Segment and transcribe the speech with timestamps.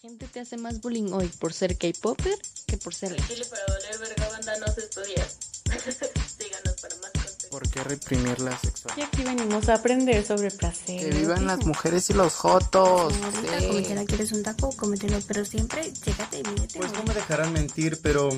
[0.00, 3.14] gente te hace más bullying hoy por ser K-Popper que por ser.
[3.26, 5.26] Chile para doler verga banda no se estudia.
[6.38, 7.50] Síganos para más contenido.
[7.50, 9.08] ¿Por qué reprimir la Y sexualidad?
[9.08, 11.00] aquí venimos a aprender sobre placer.
[11.00, 13.12] Que vivan las mujeres y los jotos.
[13.12, 13.66] Sí.
[13.66, 16.78] cométela, quieres un taco, cómetelo, pero siempre chécate y mídete.
[16.78, 18.30] Pues no me dejarán mentir, pero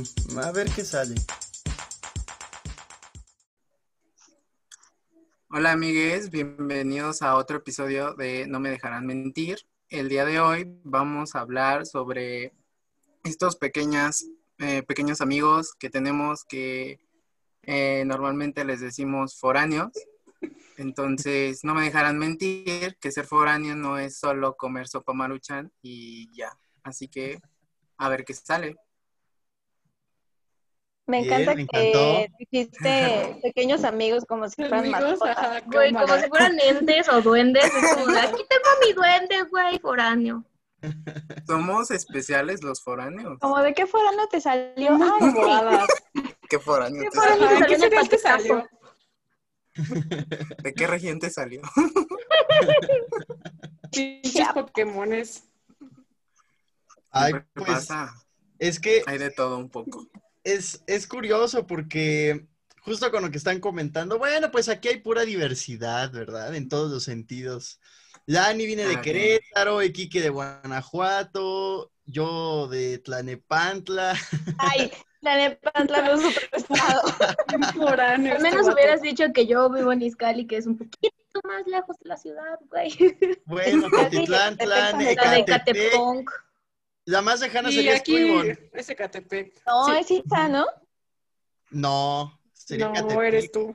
[0.43, 1.15] a ver qué sale.
[5.49, 9.59] Hola amigues, bienvenidos a otro episodio de No me dejarán mentir.
[9.93, 12.55] El día de hoy vamos a hablar sobre
[13.25, 14.27] estos pequeñas,
[14.57, 16.99] eh, pequeños amigos que tenemos que
[17.65, 19.91] eh, normalmente les decimos foráneos.
[20.79, 26.35] Entonces, no me dejarán mentir que ser foráneo no es solo comer sopa maruchan y
[26.35, 26.59] ya.
[26.83, 27.39] Así que,
[27.99, 28.77] a ver qué sale.
[31.13, 35.37] Me encanta me que dijiste pequeños amigos como si fueran Amigos, mascotas.
[35.37, 37.65] ajá, Güey, como si fueran entes o duendes.
[37.67, 40.43] Es como de, aquí tengo mi duende, güey, foráneo.
[41.47, 43.39] Somos especiales los foráneos.
[43.41, 43.87] Como de qué
[44.17, 44.93] no te salió.
[44.93, 45.87] Muy Ay.
[46.49, 47.51] ¿Qué foráneo te salió?
[47.51, 48.67] ¿en qué serial te salió?
[50.63, 51.61] ¿De qué región te salió?
[53.93, 55.45] Pinches Pokémones.
[57.11, 58.15] Ay, ¿Qué pues pasa?
[58.59, 60.07] es que Hay de todo un poco.
[60.45, 62.47] Es, es curioso porque
[62.81, 66.55] justo con lo que están comentando, bueno, pues aquí hay pura diversidad, ¿verdad?
[66.55, 67.81] En todos los sentidos.
[68.27, 74.15] Lani viene de Ah, Querétaro, Equique de Guanajuato, yo de Tlanepantla.
[74.59, 77.03] Ay, la Nepantla no es otro estado.
[78.01, 78.75] Al este menos vato.
[78.75, 82.17] hubieras dicho que yo vivo en Izcali, que es un poquito más lejos de la
[82.17, 82.93] ciudad, güey.
[83.45, 86.31] Bueno, Cotitlán, Tlan, Ecatepec.
[87.05, 88.59] La más lejana Y sería aquí Escuibón.
[88.73, 89.61] es Ecatepec.
[89.67, 89.93] No, Sí.
[90.01, 90.67] es Isa, ¿no?
[91.71, 93.25] No, sería No, Ecatepec.
[93.25, 93.75] eres tú.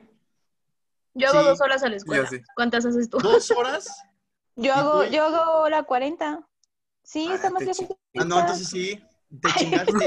[1.14, 2.28] Yo hago Sí, dos horas a la escuela.
[2.28, 2.40] sí.
[2.54, 3.18] ¿Cuántas haces tú?
[3.18, 3.86] ¿Dos horas?
[4.56, 6.40] Yo Sí, hago, yo hago hora 40.
[7.04, 7.86] Sí, Ah, está más lejos.
[8.18, 9.00] Ah, no, entonces sí.
[9.40, 10.04] Te chingaste.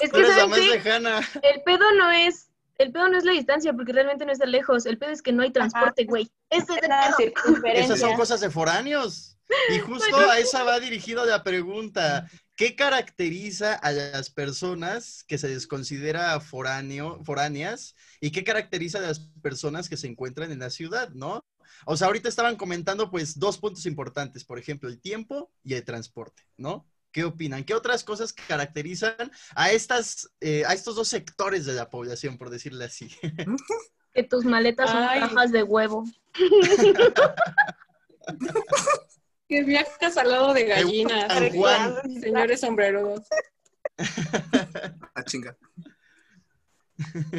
[0.00, 0.68] Es Tú que, eres la ¿saben más qué?
[0.68, 1.20] lejana.
[1.42, 2.48] El pedo no es...
[2.78, 4.86] El pedo no es la distancia, porque realmente no está lejos.
[4.86, 6.30] El pedo es que no hay transporte, güey.
[6.48, 7.84] Ese es la circunferencia.
[7.84, 9.36] Esas son cosas de foráneos.
[9.68, 12.28] Y justo a esa va dirigida la pregunta.
[12.54, 19.02] ¿Qué caracteriza a las personas que se les considera foráneo, foráneas y qué caracteriza a
[19.02, 21.46] las personas que se encuentran en la ciudad, no?
[21.86, 25.84] O sea, ahorita estaban comentando pues dos puntos importantes, por ejemplo, el tiempo y el
[25.84, 26.86] transporte, ¿no?
[27.10, 27.64] ¿Qué opinan?
[27.64, 32.50] ¿Qué otras cosas caracterizan a, estas, eh, a estos dos sectores de la población, por
[32.50, 33.10] decirle así?
[34.14, 35.20] Que tus maletas son Ay.
[35.20, 36.04] cajas de huevo.
[39.52, 41.30] Que viajas al lado de gallinas.
[42.20, 43.20] Señores sombreros.
[45.14, 45.54] Ah, chinga.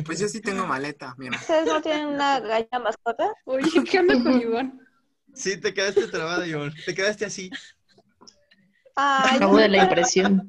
[0.06, 1.35] Pues yo sí tengo maleta, mira.
[1.38, 3.34] ¿Ustedes no tienen una gallina mascota?
[3.46, 4.79] Oye, ¿qué onda con Iván?
[5.34, 6.74] Sí, te quedaste trabada, Ivonne.
[6.85, 7.50] Te quedaste así.
[8.95, 10.47] Ay, Acabo de la impresión.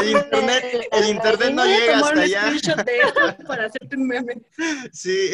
[0.00, 2.40] El internet, el internet no llega hasta un allá.
[2.44, 4.40] screenshot de esto para hacerte un meme.
[4.92, 5.32] Sí.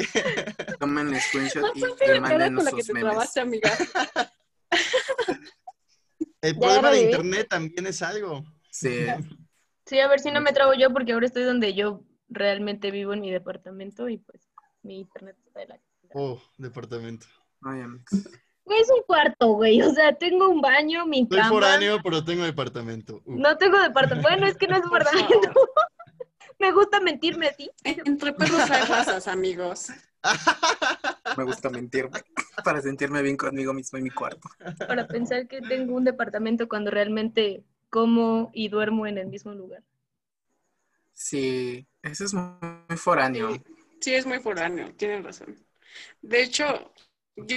[0.81, 3.11] Tomen el screenshot y, cara manden con la que sus te memes.
[3.13, 3.71] trabaste, amiga.
[6.43, 8.45] El problema de internet también es algo.
[8.71, 9.07] Sí.
[9.87, 13.13] Sí, a ver si no me trago yo, porque ahora estoy donde yo realmente vivo
[13.13, 14.49] en mi departamento y pues
[14.83, 15.81] mi internet está de la...
[16.15, 17.27] Oh, departamento.
[17.63, 17.83] Ay.
[18.65, 19.83] Güey, es un cuarto, güey.
[19.83, 21.49] O sea, tengo un baño, mi Soy cama.
[21.49, 23.23] foráneo, pero tengo departamento.
[23.25, 23.37] Uh.
[23.37, 24.29] No tengo departamento.
[24.29, 25.53] Bueno, es que no es departamento.
[26.59, 27.71] me gusta mentirme a ti.
[27.85, 29.89] Entre perros hay razas, amigos.
[31.37, 32.21] Me gusta mentirme
[32.65, 34.49] para sentirme bien conmigo mismo en mi cuarto.
[34.87, 39.83] Para pensar que tengo un departamento cuando realmente como y duermo en el mismo lugar.
[41.13, 43.53] Sí, eso es muy foráneo.
[43.53, 43.63] Sí,
[44.01, 45.57] sí, es muy foráneo, tienen razón.
[46.21, 46.93] De hecho,
[47.37, 47.57] yo,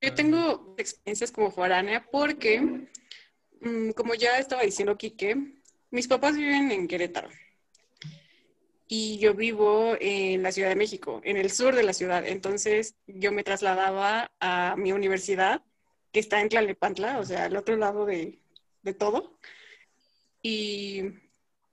[0.00, 2.88] yo tengo experiencias como foránea porque,
[3.60, 5.36] mm, como ya estaba diciendo Quique,
[5.90, 7.28] mis papás viven en Querétaro
[8.86, 12.26] y yo vivo en la Ciudad de México, en el sur de la ciudad.
[12.26, 15.62] Entonces, yo me trasladaba a mi universidad,
[16.12, 18.40] que está en Tlalnepantla, o sea, al otro lado de,
[18.82, 19.38] de todo.
[20.42, 21.02] Y,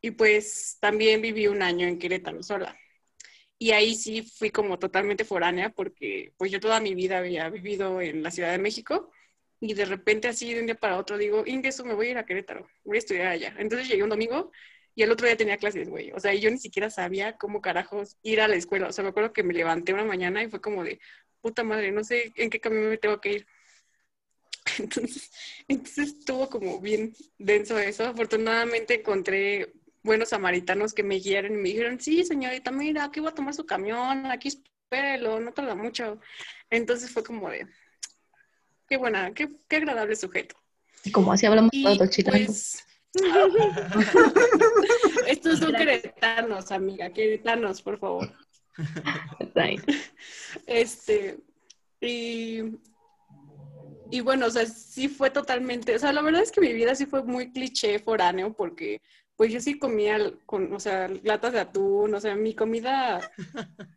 [0.01, 2.77] y pues también viví un año en Querétaro sola.
[3.57, 8.01] Y ahí sí fui como totalmente foránea porque pues yo toda mi vida había vivido
[8.01, 9.11] en la Ciudad de México
[9.59, 12.17] y de repente así de un día para otro digo, ingreso, me voy a ir
[12.17, 13.53] a Querétaro, voy a estudiar allá.
[13.59, 14.51] Entonces llegué un domingo
[14.95, 16.11] y el otro día tenía clases, güey.
[16.11, 18.87] O sea, yo ni siquiera sabía cómo carajos ir a la escuela.
[18.87, 20.99] O sea, me acuerdo que me levanté una mañana y fue como de,
[21.41, 23.47] puta madre, no sé en qué camino me tengo que ir.
[24.77, 25.31] Entonces,
[25.67, 28.05] entonces estuvo como bien denso eso.
[28.05, 29.73] Afortunadamente encontré
[30.03, 33.53] buenos samaritanos que me guiaron y me dijeron, sí, señorita, mira, aquí voy a tomar
[33.53, 36.19] su camión, aquí espérelo, no tarda mucho.
[36.69, 37.67] Entonces fue como de,
[38.87, 40.55] qué buena, qué, qué agradable sujeto.
[41.03, 42.85] Y como así hablamos todos pues...
[45.27, 48.31] Estos son queretanos, amiga, queretanos, por favor.
[50.65, 51.37] Este,
[51.99, 52.61] y,
[54.09, 56.95] y bueno, o sea, sí fue totalmente, o sea, la verdad es que mi vida
[56.95, 59.01] sí fue muy cliché foráneo porque
[59.35, 63.19] pues yo sí comía con, o sea, latas de atún, o sea, mi comida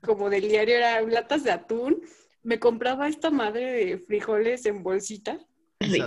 [0.03, 2.01] como del diario era latas de atún.
[2.43, 5.39] Me compraba esta madre de frijoles en bolsita.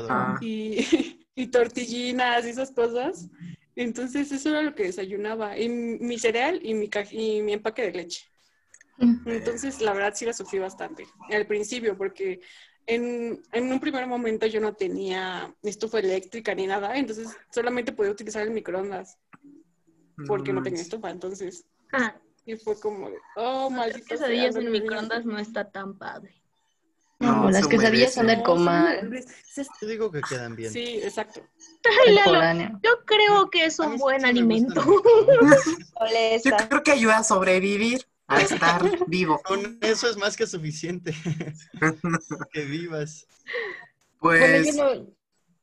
[0.09, 0.79] Ah, y,
[1.37, 3.29] y tortillinas y esas cosas.
[3.75, 5.57] Entonces eso era lo que desayunaba.
[5.57, 8.25] Y mi cereal y mi, y mi empaque de leche.
[9.25, 12.41] Entonces, la verdad sí la sufrí bastante al principio, porque
[12.87, 18.11] en, en un primer momento yo no tenía estufa eléctrica ni nada, entonces solamente podía
[18.11, 19.19] utilizar el microondas
[20.25, 21.11] porque no tenía estufa.
[21.11, 25.25] Entonces, Ah, y fue como de, oh, sea, quesadillas en microondas hacer".
[25.31, 26.36] no está tan padre.
[27.19, 29.09] No, No, las quesadillas son del comal.
[29.81, 30.71] Yo digo que quedan bien.
[30.71, 31.41] Sí, exacto.
[32.05, 34.83] Ay, Lalo, yo creo que es un buen alimento.
[36.43, 39.41] Yo creo que ayuda a sobrevivir, a estar vivo.
[39.43, 41.15] Con eso es más que suficiente.
[42.53, 43.25] que vivas.
[44.19, 45.07] Bueno, Pues, yo no...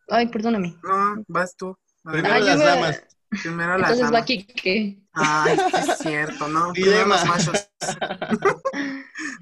[0.09, 0.77] Ay, perdóname.
[0.83, 1.77] no, vas tú.
[2.03, 3.03] Primero Ah, las me- damas.
[3.43, 4.27] Primero las Entonces va damas.
[4.27, 4.99] que...
[5.13, 5.59] Ay,
[5.89, 6.71] es cierto, ¿no?
[6.75, 7.69] Y Primero los machos.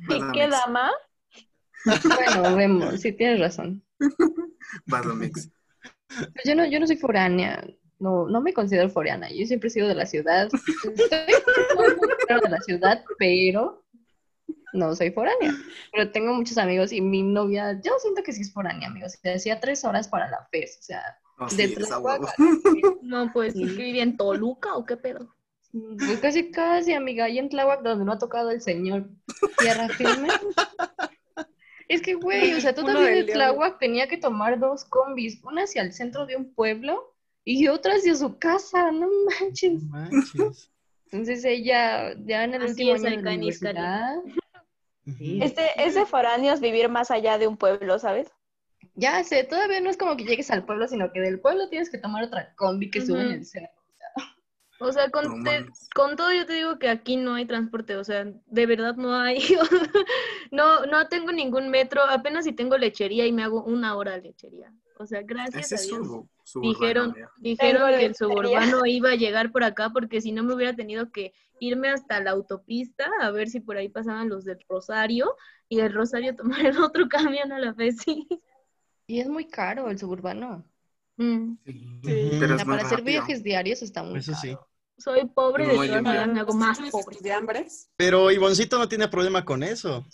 [0.08, 0.91] ¿Y qué dama?
[1.84, 3.82] Bueno, vemos, sí tienes razón.
[6.08, 7.64] Pues yo no, yo no soy foránea.
[7.99, 9.31] No, no me considero foránea.
[9.31, 10.49] Yo siempre he sido de la ciudad.
[10.52, 11.34] Estoy
[11.76, 13.84] muy, muy claro de la ciudad, pero
[14.73, 15.55] no soy foránea.
[15.93, 19.12] Pero tengo muchos amigos y mi novia, yo siento que sí es foránea, amigos.
[19.23, 20.79] Se hacía tres horas para la FES.
[20.81, 21.02] O sea,
[21.38, 21.75] Oh, de sí.
[21.75, 22.32] Tlaxcala.
[23.02, 23.61] No, pues, Sí.
[23.67, 25.34] ¿que vivía en Toluca o qué pedo?
[25.99, 27.29] Pues casi, casi, amiga.
[27.31, 29.08] Y en Tláhuac, donde no ha tocado el señor
[29.58, 30.29] Tierra Firme.
[31.93, 35.65] Es que, güey, o sea, todavía del de Tláhuac tenía que tomar dos combis, una
[35.65, 39.09] hacia el centro de un pueblo y otra hacia su casa, no
[39.41, 39.83] manches.
[39.83, 40.71] No manches.
[41.06, 44.17] Entonces ella, ya en el Así último es año de la universidad.
[45.21, 48.33] Este, es de foráneos vivir más allá de un pueblo, ¿sabes?
[48.94, 51.91] ya sé, todavía no es como que llegues al pueblo, sino que del pueblo tienes
[51.91, 53.81] que tomar otra combi que sube en el centro.
[54.82, 57.96] O sea, No con, te- con todo yo te digo que aquí no hay transporte,
[57.96, 59.38] o sea, de verdad no hay.
[60.50, 64.23] no, no tengo ningún metro, apenas si tengo lechería y me hago una hora de
[64.23, 64.73] lechería.
[64.99, 66.25] O sea, gracias Ese a Dios.
[66.61, 70.75] Dijeron, dijeron que el suburbano iba a llegar por acá porque si no me hubiera
[70.76, 75.34] tenido que irme hasta la autopista a ver si por ahí pasaban los del Rosario
[75.69, 77.96] y del Rosario tomar el otro camión a la vez.
[78.05, 78.26] Sí.
[79.06, 80.64] Y es muy caro el suburbano.
[81.17, 81.55] Mm.
[81.64, 83.05] Sí, pero es para hacer rápido.
[83.05, 84.43] viajes diarios está muy Eso caro.
[84.43, 84.56] sí.
[85.03, 87.13] Soy pobre de Muy todas maneras, me hago más ¿Tienes pobre.
[87.17, 87.91] estudiambres?
[87.97, 90.05] Pero Ivoncito no tiene problema con eso.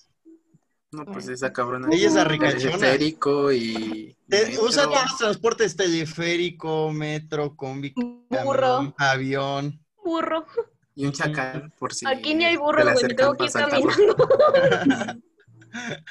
[0.90, 1.88] No, pues esa cabrona.
[1.92, 2.78] Ella es la ricachona.
[2.78, 4.16] Teleférico y.
[4.28, 8.60] Te- usa todos los transportes teleférico, metro, combi, Burro.
[8.60, 9.84] camión, avión.
[10.02, 10.46] Burro.
[10.94, 12.06] Y un chacal, por si.
[12.06, 14.16] Aquí ni hay te burro, güey, me tengo que ir caminando.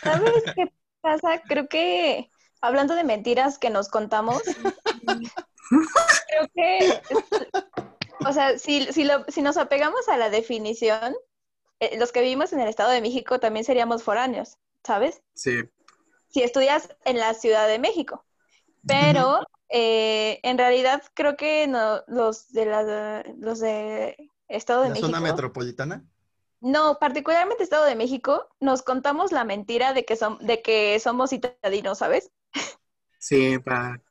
[0.03, 0.71] ¿Sabes qué
[1.01, 1.41] pasa?
[1.47, 2.29] Creo que,
[2.61, 4.41] hablando de mentiras que nos contamos,
[6.29, 7.01] creo que,
[8.27, 11.15] o sea, si, si, lo- si nos apegamos a la definición,
[11.79, 15.21] eh, los que vivimos en el Estado de México también seríamos foráneos, ¿sabes?
[15.33, 15.61] Sí.
[16.29, 18.25] Si estudias en la Ciudad de México.
[18.85, 24.15] Pero eh, en realidad creo que no, los de la, los de
[24.47, 25.07] Estado de La México.
[25.07, 26.05] zona metropolitana.
[26.61, 31.29] No, particularmente Estado de México, nos contamos la mentira de que, som- de que somos
[31.31, 32.31] citadinos, ¿sabes?
[33.19, 34.01] Sí, para.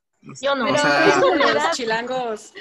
[0.40, 0.64] Yo no.
[0.64, 2.52] O Pero sea, es Los chilangos.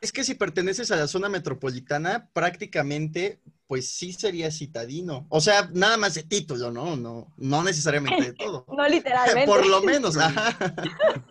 [0.00, 5.26] Es que si perteneces a la zona metropolitana, prácticamente, pues sí serías citadino.
[5.28, 6.96] O sea, nada más de título, ¿no?
[6.96, 8.64] No, no necesariamente de todo.
[8.76, 9.46] No literalmente.
[9.46, 10.56] Por lo menos, ajá.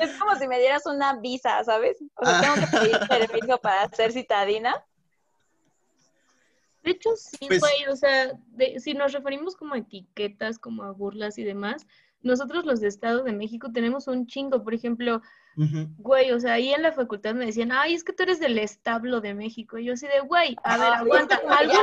[0.00, 1.96] Es como si me dieras una visa, ¿sabes?
[2.14, 4.74] O sea, tengo que pedir permiso para ser citadina.
[6.84, 10.84] De hecho, sí, Pues- güey, o sea, de- si nos referimos como a etiquetas, como
[10.84, 11.86] a burlas y demás,
[12.22, 15.20] nosotros los de Estado de México tenemos un chingo, por ejemplo,
[15.98, 18.58] Güey, o sea, ahí en la facultad me decían, ay, es que tú eres del
[18.58, 21.82] establo de México, y yo así de, güey, a ver, Ay, aguanta, ¿alguna.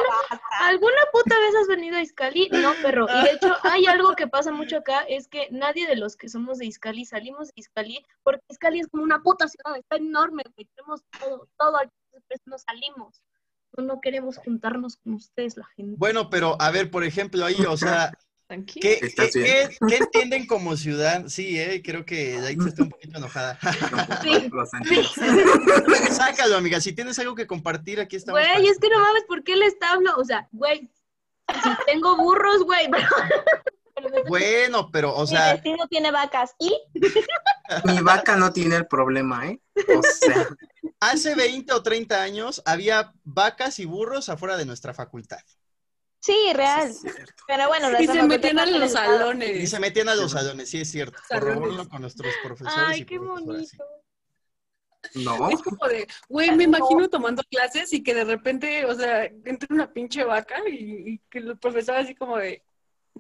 [0.62, 2.48] ¿alguna puta vez has venido a Izcali?
[2.52, 5.98] No, perro, y de hecho hay algo que pasa mucho acá, es que nadie de
[5.98, 9.78] los que somos de Izcali salimos de Izcali, porque Izcali es como una puta ciudad,
[9.78, 13.22] está enorme, güey, tenemos todo, todo aquí, entonces no salimos.
[13.78, 15.96] No, no queremos juntarnos con ustedes, la gente.
[15.98, 18.14] Bueno, pero a ver, por ejemplo, ahí, o sea,
[18.48, 18.82] Tranquilo.
[18.84, 21.26] ¿qué, qué, qué- qué entienden como ciudad?
[21.28, 23.58] Sí, eh, creo que Yaitza está un poquito enojada.
[24.24, 24.50] Sí.
[26.12, 26.80] Sácalo, amiga.
[26.80, 28.40] Si tienes algo que compartir, aquí estamos.
[28.40, 30.12] para- Güey, es que no mames, ¿por qué el establo?
[30.18, 30.90] O sea, güey,
[31.64, 36.76] si tengo burros, güey, pero, Bueno, pero, o Mi sea, vecino tiene vacas y
[37.86, 39.60] Mi vaca no tiene el problema, ¿eh?
[39.96, 40.48] O sea,
[41.00, 45.40] hace 20 o 30 años había vacas y burros afuera de nuestra facultad.
[46.26, 46.94] Sí, real.
[46.94, 47.08] sí.
[47.48, 49.14] Pero bueno, Y se metían a los estado.
[49.14, 49.70] Y salones.
[49.70, 51.18] se metían a los salones, sí es cierto.
[51.28, 51.54] Salones.
[51.56, 52.78] Corroborarlo con nuestros profesores.
[52.88, 53.84] Ay, y qué bonito.
[55.14, 59.26] No, Es como de, güey, me imagino tomando clases y que de repente, o sea,
[59.26, 60.74] entre una pinche vaca y,
[61.14, 62.64] y que el profesor así como de,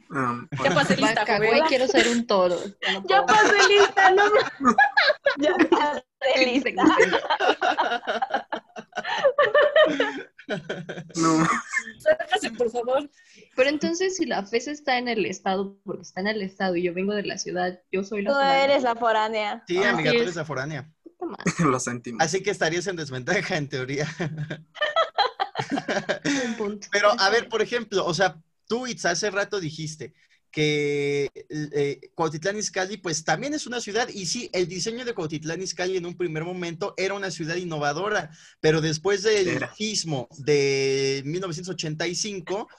[0.09, 2.57] um, ya pasé lista, Vaca, güey, quiero ser un toro.
[2.81, 4.75] Ya no Ya pasé lista, no me-
[5.37, 6.71] Ya pasé lista.
[11.15, 11.47] No.
[11.99, 13.09] Sácase, por favor.
[13.55, 16.83] Pero entonces, si la FES está en el estado, porque está en el estado y
[16.83, 18.63] yo vengo de la ciudad, yo soy la Tú foránea.
[18.63, 19.63] eres la foránea.
[19.67, 20.23] Sí, Así amiga, tú es.
[20.23, 20.91] eres la foránea.
[21.59, 22.23] Lo sentimos.
[22.23, 24.07] Así que estarías en desventaja en teoría.
[26.45, 26.87] un punto.
[26.91, 28.37] Pero, a ver, por ejemplo, o sea,
[28.67, 30.13] tú, Itz, hace rato dijiste
[30.55, 35.61] que eh, Cuautitlán Izcalli, pues también es una ciudad, y sí, el diseño de Cuautitlán
[35.61, 38.31] Izcalli en un primer momento era una ciudad innovadora,
[38.61, 39.75] pero después del Era.
[39.75, 42.69] sismo de 1985,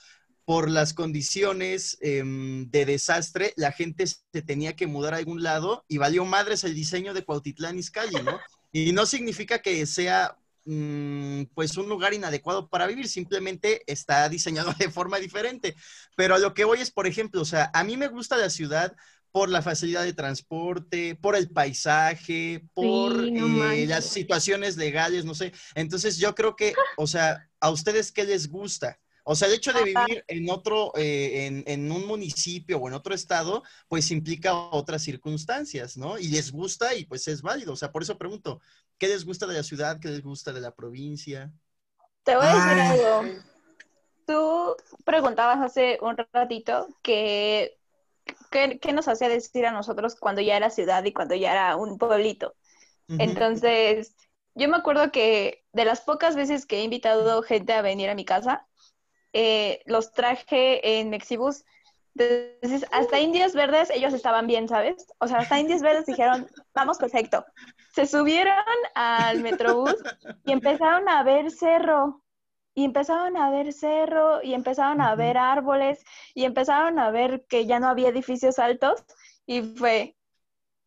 [0.43, 5.85] por las condiciones em, de desastre, la gente se tenía que mudar a algún lado
[5.87, 8.39] y valió madres el diseño de Cuautitlán Izcalli, ¿no?
[8.71, 10.35] Y no significa que sea
[11.53, 15.75] pues un lugar inadecuado para vivir, simplemente está diseñado de forma diferente.
[16.15, 18.49] Pero a lo que voy es, por ejemplo, o sea, a mí me gusta la
[18.49, 18.95] ciudad
[19.31, 25.25] por la facilidad de transporte, por el paisaje, por Sí, no eh, las situaciones legales,
[25.25, 25.53] no sé.
[25.75, 28.99] Entonces yo creo que, o sea, ¿a ustedes qué les gusta?
[29.29, 32.93] O sea, el hecho de vivir en otro, eh, en, en un municipio o en
[32.93, 36.17] otro estado, pues implica otras circunstancias, ¿no?
[36.17, 37.73] Y les gusta y pues es válido.
[37.73, 38.61] O sea, por eso pregunto,
[38.97, 39.99] ¿qué les gusta de la ciudad?
[39.99, 41.51] ¿Qué les gusta de la provincia?
[42.23, 42.99] Te voy a decir Ay.
[43.01, 43.43] algo.
[44.25, 47.77] Tú preguntabas hace un ratito que
[48.49, 51.75] qué, qué nos hacía decir a nosotros cuando ya era ciudad y cuando ya era
[51.75, 52.55] un pueblito.
[53.09, 54.15] Entonces,
[54.55, 58.15] yo me acuerdo que de las pocas veces que he invitado gente a venir a
[58.15, 58.67] mi casa,
[59.39, 61.63] eh, los traje en Mexibus.
[62.15, 65.05] Entonces, hasta Indios Verdes, ellos estaban bien, ¿sabes?
[65.19, 67.45] O sea, hasta Indios Verdes dijeron, vamos, perfecto.
[67.93, 68.55] Se subieron
[68.95, 69.93] al Metrobús
[70.43, 72.23] y empezaron a ver cerro.
[72.73, 76.03] Y empezaron a ver cerro, y empezaron a ver árboles,
[76.35, 79.03] y empezaron a ver que ya no había edificios altos,
[79.47, 80.15] y fue,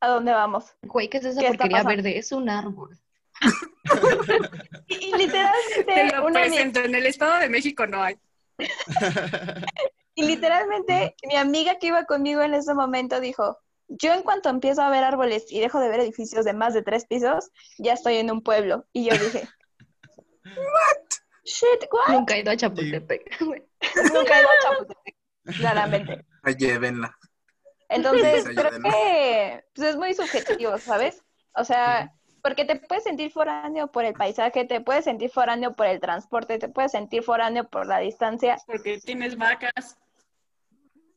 [0.00, 0.72] ¿a dónde vamos?
[0.82, 2.16] Güey, ¿qué es esa ¿Qué porquería verde?
[2.16, 2.98] Es un árbol.
[4.86, 8.16] Y, y literalmente, Te lo una presento, en el Estado de México no hay.
[10.14, 14.82] y literalmente mi amiga que iba conmigo en ese momento dijo, yo en cuanto empiezo
[14.82, 18.16] a ver árboles y dejo de ver edificios de más de tres pisos, ya estoy
[18.16, 18.86] en un pueblo.
[18.92, 19.48] Y yo dije,
[20.44, 21.06] ¿What?
[21.44, 22.14] Shit, what?
[22.14, 23.40] Nunca he ido a Chapultepec.
[23.40, 25.16] Nunca he ido a Chapultepec,
[25.56, 26.24] claramente.
[26.58, 27.16] Llévenla.
[27.88, 31.24] Entonces, Sí, creo que pues, es muy subjetivo, ¿sabes?
[31.54, 35.86] O sea, porque te puedes sentir foráneo por el paisaje, te puedes sentir foráneo por
[35.86, 38.56] el transporte, te puedes sentir foráneo por la distancia.
[38.66, 39.98] Porque tienes vacas,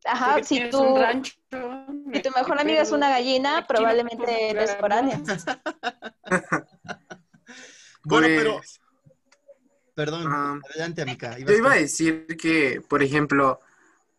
[0.05, 1.33] Ajá, porque si tú, un rancho.
[2.13, 5.21] si tu mejor amiga es una gallina, no probablemente puedo eres foráneo.
[8.05, 8.61] Bueno, Pues, pero,
[9.95, 10.59] perdón, Ah.
[10.69, 11.37] adelante, amiga.
[11.39, 13.61] Yo iba a decir que, por ejemplo,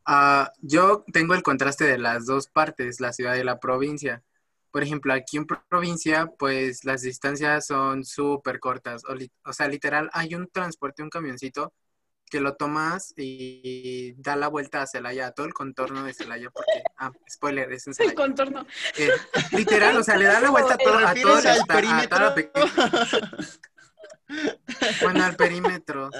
[0.06, 4.22] ah, yo tengo el contraste de las dos partes, la ciudad y la provincia.
[4.74, 9.04] Por ejemplo, aquí en provincia, pues las distancias son súper cortas.
[9.44, 11.72] O, sea, literal, hay un transporte, un camioncito
[12.28, 16.50] que lo tomas y da la vuelta a Celaya, a todo el contorno de Celaya,
[16.50, 18.14] porque, ah, spoiler, es en El Celaya.
[18.16, 18.66] contorno.
[18.96, 19.10] Eh,
[19.52, 21.62] literal, o sea, le da la vuelta a ¿Te todo, a todo el al esta-
[21.62, 21.66] a
[22.08, 22.34] toda la perímetro?
[22.34, 22.50] pe-
[25.02, 26.10] Bueno, al perímetro.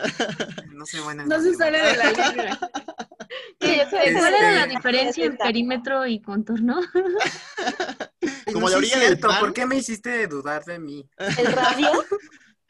[0.73, 1.23] No sé, bueno.
[1.25, 2.59] en No se sale de la línea.
[3.61, 6.81] Sí, ¿Cuál era la Este- diferencia en perímetro y contorno?
[8.53, 9.41] Como No, la orilla del pan.
[9.41, 11.09] ¿Por qué me hiciste dudar de mí?
[11.19, 11.91] El radio,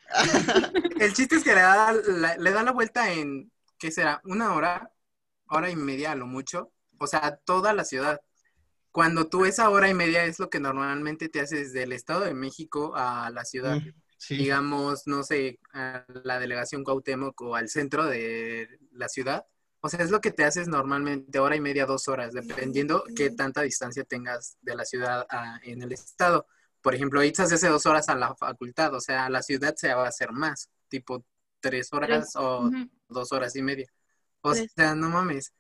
[1.01, 4.21] El chiste es que le da la, le da la vuelta en, ¿qué será?
[4.25, 4.91] ¿Una hora?
[5.49, 6.73] Hora y media a lo mucho.
[6.99, 8.21] O sea, toda la ciudad.
[8.93, 12.35] Cuando tú esa hora y media es lo que normalmente te haces del Estado de
[12.35, 13.77] México a la ciudad.
[13.77, 14.37] Mm, Sí.
[14.37, 19.45] digamos, no sé, a la delegación Cuauhtémoc o al centro de la ciudad.
[19.85, 23.29] O sea, es lo que te haces normalmente hora y media, dos horas, dependiendo qué
[23.29, 26.47] tanta distancia tengas de la ciudad a- en el estado.
[26.81, 29.75] Por ejemplo, Itza se hace dos horas a la facultad, o sea, a la ciudad
[29.77, 31.23] se va a hacer más, tipo
[31.61, 32.89] tres horas o Ujú.
[33.11, 33.87] dos horas y media.
[34.41, 34.73] O Tres.
[34.75, 35.53] sea, no mames.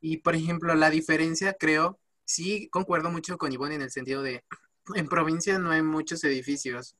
[0.00, 4.42] Y por ejemplo, la diferencia, creo, sí concuerdo mucho con Ivonne en el sentido de,
[4.94, 6.96] en provincia no hay muchos edificios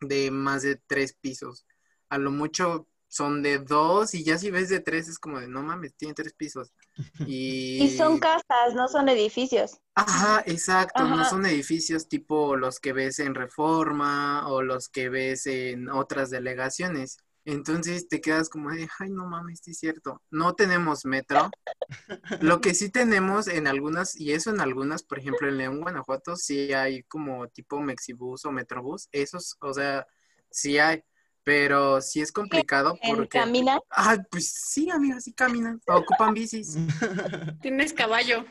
[0.00, 1.66] de más de tres pisos.
[2.08, 5.48] A lo mucho son de dos y ya si ves de tres es como de,
[5.48, 6.72] no mames, tiene tres pisos.
[7.26, 9.80] Y, Y son casas, no son edificios.
[9.94, 15.46] Ajá, exacto, no son edificios tipo los que ves en Reforma o los que ves
[15.46, 17.18] en otras delegaciones.
[17.44, 20.22] Entonces te quedas como de, ay, no mames, sí es cierto.
[20.30, 21.50] No tenemos metro.
[22.40, 26.36] Lo que sí tenemos en algunas, y eso en algunas, por ejemplo, en León, Guanajuato,
[26.36, 29.08] sí hay como tipo Mexibus o Metrobús.
[29.10, 30.06] Esos, o sea,
[30.50, 31.02] sí hay,
[31.44, 33.38] pero sí es complicado porque...
[33.40, 36.76] Camina, Ay, pues sí, amigas, sí caminan, ocupan bicis.
[37.62, 38.44] Tienes caballo,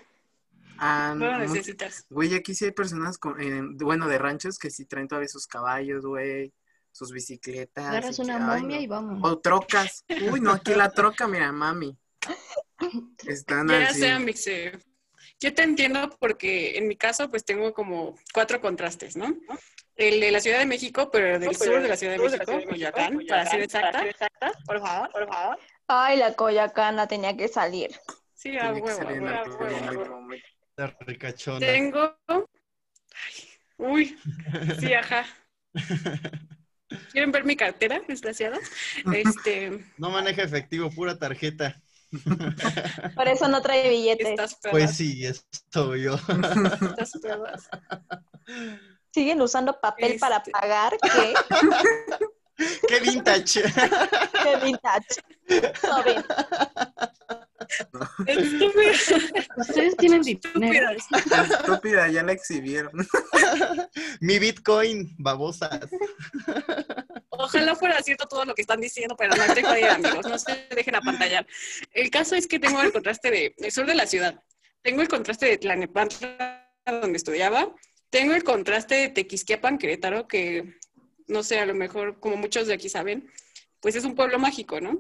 [0.82, 2.06] Ah, no lo necesitas.
[2.10, 5.46] Güey, aquí sí hay personas, con, en- bueno, de ranchos que sí traen todavía sus
[5.46, 6.54] caballos, güey,
[6.94, 7.86] sus bicicletas.
[7.86, 8.84] Agarras que, una ay, momia no.
[8.84, 9.20] y vamos.
[9.24, 10.06] O trocas.
[10.32, 11.98] Uy, no, aquí la troca, mira, mami.
[13.28, 14.00] Están Ya así.
[14.00, 14.80] sea, Mixe.
[15.42, 19.36] Yo te entiendo porque en mi caso pues tengo como cuatro contrastes, ¿no?
[20.00, 23.20] El de la Ciudad de México, pero del sur de la Ciudad de México, Coyoacán,
[23.28, 24.06] para ser exacta.
[24.66, 25.60] Por favor, por favor.
[25.88, 27.92] ay, la Coyacana tenía que salir.
[28.34, 30.28] Sí, a huevo, a huevo.
[30.78, 31.60] La ricachona.
[31.60, 32.18] Tengo...
[32.28, 34.18] Ay, Uy,
[34.80, 35.26] sí, ajá.
[37.12, 38.62] ¿Quieren ver mi cartera, desgraciadas?
[39.14, 41.82] Este, No maneja efectivo, pura tarjeta.
[43.16, 44.28] Por eso no trae billetes.
[44.30, 46.16] estas Pues sí, esto yo.
[46.98, 47.70] estas.
[49.14, 50.52] Siguen usando papel para Este.
[50.52, 50.98] pagar.
[51.02, 51.34] ¿Qué?
[52.88, 53.62] ¡Qué vintage!
[53.64, 55.22] Qué vintage.
[58.26, 58.92] Estúpida.
[59.58, 60.90] Ustedes tienen dinero.
[60.92, 62.92] Estúpida, ya la exhibieron.
[64.20, 65.80] Mi Bitcoin, babosa.
[67.30, 70.26] Ojalá fuera cierto todo lo que están diciendo, pero no estoy jodida, amigos.
[70.26, 71.46] No se dejen apantallar.
[71.94, 74.42] El caso es que tengo el contraste de, del sur de la ciudad.
[74.82, 77.74] Tengo el contraste de Tlanepantla, donde estudiaba.
[78.10, 80.80] Tengo el contraste de Tequisquiapan, Querétaro, que
[81.30, 83.32] no sé, a lo mejor, como muchos de aquí saben,
[83.80, 85.00] pues es un pueblo mágico, ¿no?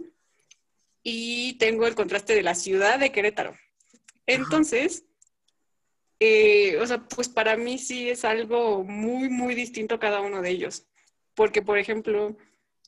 [1.03, 3.57] Y tengo el contraste de la ciudad de Querétaro.
[4.27, 5.05] Entonces,
[6.19, 10.51] eh, o sea, pues para mí sí es algo muy, muy distinto cada uno de
[10.51, 10.85] ellos.
[11.33, 12.37] Porque, por ejemplo,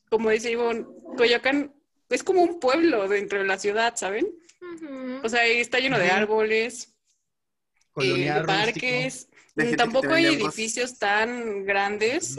[0.08, 0.86] como dice Ivonne,
[1.16, 1.74] Coyoacán
[2.10, 4.28] es como un pueblo dentro de la ciudad, ¿saben?
[5.22, 6.94] O sea, está lleno de árboles,
[7.96, 8.46] eh, de rústico.
[8.46, 9.28] parques.
[9.54, 12.36] De gente que Tampoco te hay edificios tan grandes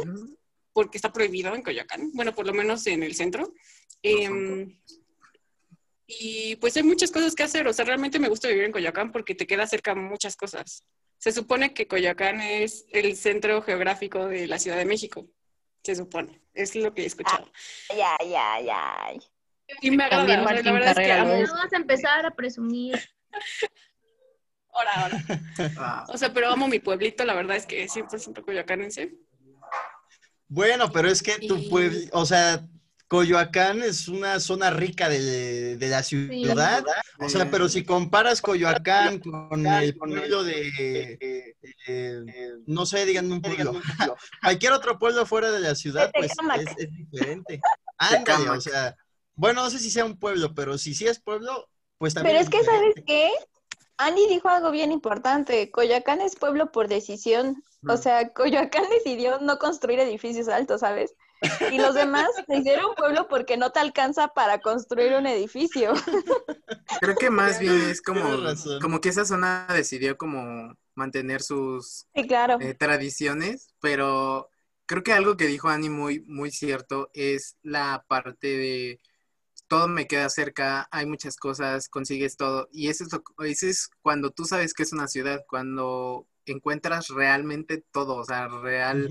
[0.73, 3.53] porque está prohibido en Coyoacán, bueno, por lo menos en el centro.
[4.01, 4.77] Em,
[6.07, 9.11] y pues hay muchas cosas que hacer, o sea, realmente me gusta vivir en Coyoacán
[9.11, 10.83] porque te queda cerca muchas cosas.
[11.17, 15.27] Se supone que Coyoacán es el centro geográfico de la Ciudad de México,
[15.83, 17.49] se supone, es lo que he escuchado.
[17.89, 19.19] Ay, ay, ay, ay.
[19.81, 22.99] Y me agrada, o sea, la verdad es que amo, vas a empezar a presumir.
[24.73, 25.23] ahora, ahora.
[25.77, 29.13] Ah, O sea, pero amo mi pueblito, la verdad es que es 100% coyoacanense.
[30.47, 32.63] Bueno, pero es que tu pueblo, o sea,
[33.13, 36.83] Coyoacán es una zona rica de, de la ciudad.
[37.19, 41.55] O sea, pero si comparas Coyoacán con el pueblo de,
[41.87, 43.73] eh, no sé, digan un pueblo.
[44.41, 47.61] Cualquier otro pueblo fuera de la ciudad, pues es, es diferente.
[47.99, 48.95] Ándale, o sea,
[49.35, 52.43] bueno, no sé si sea un pueblo, pero si sí es pueblo, pues también Pero
[52.43, 52.93] es que, diferente.
[52.93, 53.31] ¿sabes qué?
[53.97, 55.71] Andy dijo algo bien importante.
[55.71, 57.63] Coyoacán es pueblo por decisión.
[57.87, 57.97] O Mm.
[57.97, 61.15] sea, Coyoacán decidió no construir edificios altos, ¿sabes?
[61.71, 65.93] Y los demás se hicieron pueblo porque no te alcanza para construir un edificio.
[66.99, 68.21] Creo que más bien es como,
[68.81, 72.59] como que esa zona decidió como mantener sus Sí, claro.
[72.59, 74.49] eh, tradiciones, pero
[74.85, 79.01] creo que algo que dijo Ani muy, muy cierto es la parte de
[79.73, 83.89] todo me queda cerca, hay muchas cosas, consigues todo, y eso es, lo, eso es
[84.03, 89.09] cuando tú sabes que es una ciudad, cuando encuentras realmente todo, o sea, real,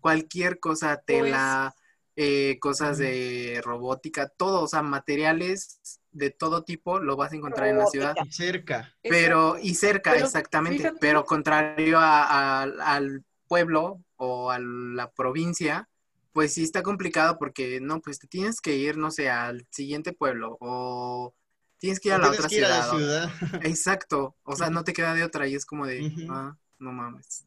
[0.00, 1.72] cualquier cosa, tela,
[2.16, 5.78] eh, cosas de robótica, todo, o sea, materiales
[6.10, 8.16] de todo tipo lo vas a encontrar en la ciudad.
[8.24, 8.92] Y cerca.
[9.02, 10.98] Pero, y cerca, Pero, exactamente, fíjate.
[11.00, 15.88] pero contrario a- a- al pueblo o a la provincia,
[16.32, 20.12] pues sí está complicado porque, no, pues te tienes que ir, no sé, al siguiente
[20.12, 21.34] pueblo o
[21.78, 23.30] tienes que ir a la otra que ir a la ciudad.
[23.52, 23.56] o-.
[23.66, 27.44] Exacto, o sea, no te queda de otra y es como de, ah, no mames.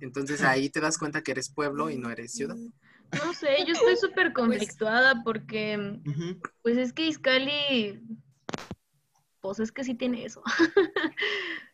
[0.00, 2.56] Entonces ahí te das cuenta que eres pueblo y no eres ciudad.
[3.24, 6.00] No sé, yo estoy súper conflictuada porque,
[6.62, 8.02] pues es que Iscali,
[9.40, 10.42] pues es que sí tiene eso.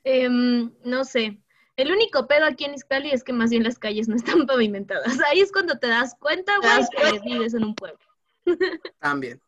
[0.04, 1.40] Em, no sé.
[1.76, 5.18] El único pedo aquí en Iscali es que más bien las calles no están pavimentadas.
[5.30, 7.98] Ahí es cuando te das cuenta, güey, que vives en un pueblo.
[9.00, 9.40] También.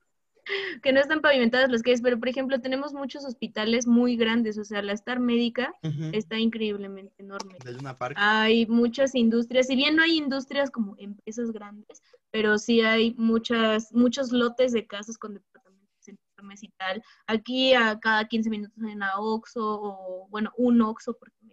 [0.83, 4.65] Que no están pavimentadas las calles, pero por ejemplo tenemos muchos hospitales muy grandes, o
[4.65, 5.75] sea, la Star Médica
[6.13, 7.57] está increíblemente enorme.
[7.99, 8.15] Park.
[8.19, 13.91] Hay muchas industrias, si bien no hay industrias como empresas grandes, pero sí hay muchas,
[13.95, 17.03] muchos lotes de casas con departamentos en Star mes y tal.
[17.27, 21.44] Aquí a cada 15 minutos hay una Oxxo o, bueno, un Oxxo porque.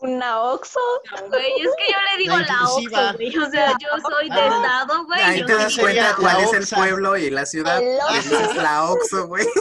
[0.00, 0.78] Una Oxxo.
[1.28, 2.68] Güey, es que yo le digo La la.
[2.68, 3.36] Oxxo, güey.
[3.38, 4.46] O sea, yo soy de Ah.
[4.46, 5.20] estado, güey.
[5.20, 7.82] Ahí yo te das cuenta cuál la es el pueblo y la ciudad.
[7.82, 9.46] Es la Oxxo, güey.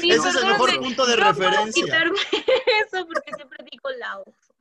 [0.00, 1.84] Sí, Ese es el mejor punto de No puedo referencia.
[1.84, 4.52] quitarme eso porque siempre digo la Oxxo.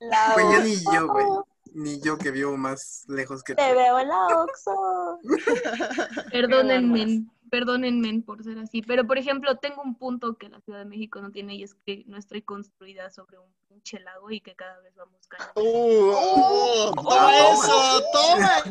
[0.00, 0.92] La Güey, yo ni Oxxo.
[0.92, 1.26] yo, güey.
[1.74, 3.62] Ni yo que vivo más lejos que tú.
[3.62, 5.18] Te veo en la Oxxo.
[6.30, 8.80] Perdónenme, perdónenme por ser así.
[8.80, 11.74] Pero, por ejemplo, tengo un punto que la Ciudad de México no tiene y es
[11.74, 15.52] que no estoy construida sobre un pinche lago y que cada vez vamos cayendo.
[15.60, 18.62] Uh, oh, toma eso, toma.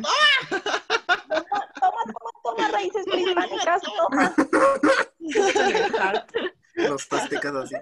[1.30, 4.36] Toma, toma, toma raíces prehispánicas, toma.
[6.74, 7.76] Los aztecas así.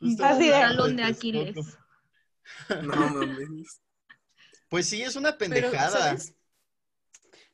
[0.00, 1.04] Justo Así de- Talón de.
[1.04, 1.78] Aquiles.
[2.82, 3.80] No mames.
[4.68, 5.90] Pues sí, es una Pero, pendejada.
[6.00, 6.34] ¿sabes?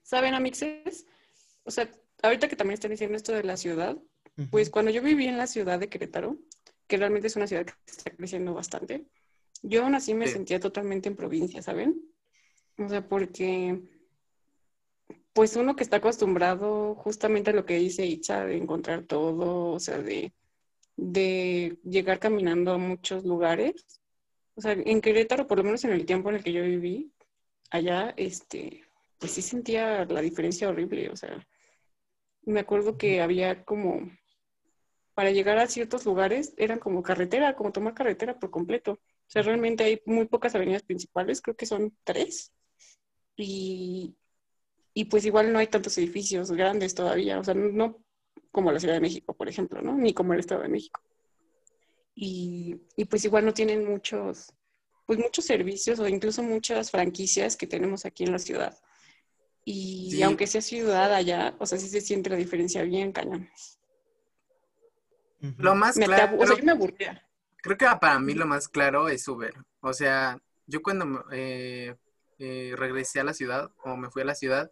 [0.02, 1.04] ¿Saben, amixes?
[1.70, 1.88] O sea,
[2.24, 3.96] ahorita que también están diciendo esto de la ciudad,
[4.50, 6.36] pues cuando yo viví en la ciudad de Querétaro,
[6.88, 9.06] que realmente es una ciudad que está creciendo bastante,
[9.62, 10.32] yo aún así me Sí.
[10.32, 11.94] sentía totalmente en provincia, ¿saben?
[12.76, 13.80] O sea, porque
[15.32, 19.78] pues uno que está acostumbrado justamente a lo que dice Itza, de encontrar todo, o
[19.78, 20.32] sea, de,
[20.96, 24.00] de llegar caminando a muchos lugares.
[24.56, 27.12] O sea, en Querétaro, por lo menos en el tiempo en el que yo viví,
[27.70, 28.82] allá, este,
[29.18, 31.46] pues sí sentía la diferencia horrible, o sea,
[32.42, 34.10] me acuerdo que había como,
[35.14, 38.92] para llegar a ciertos lugares, eran como carretera, como tomar carretera por completo.
[38.92, 42.52] O sea, realmente hay muy pocas avenidas principales, creo que son tres.
[43.36, 44.16] Y,
[44.94, 48.02] y pues igual no hay tantos edificios grandes todavía, o sea, no
[48.50, 49.96] como la Ciudad de México, por ejemplo, ¿no?
[49.96, 51.00] Ni como el Estado de México.
[52.14, 54.52] Y, y pues igual no tienen muchos,
[55.06, 58.76] pues muchos servicios o incluso muchas franquicias que tenemos aquí en la ciudad.
[59.64, 60.22] Y Sí.
[60.22, 63.48] aunque sea ciudad allá, o sea, sí se siente la diferencia bien cañón.
[65.58, 67.26] Lo más claro, o sea, yo me aburría.
[67.62, 69.54] creo que para mí lo más claro es Uber.
[69.80, 71.94] O sea, yo cuando eh,
[72.38, 74.70] eh, regresé a la ciudad o me fui a la ciudad,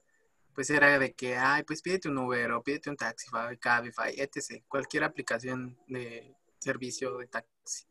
[0.54, 4.62] pues era de que, ay, pues pídete un Uber o pídete un Taxify, Cabify, etc.
[4.68, 7.86] Cualquier aplicación de servicio de taxi.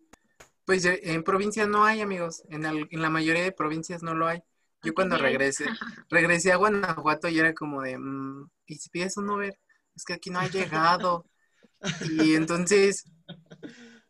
[0.66, 2.44] Pues eh, en provincias no hay, amigos.
[2.50, 4.44] En, el- en la mayoría de provincias no lo hay.
[4.88, 5.66] Yo cuando regresé,
[6.10, 9.54] regresé a Guanajuato y era como de, mm, ¿y si pides un Uber?
[9.96, 11.26] Es que aquí no ha llegado.
[12.10, 13.04] Y entonces,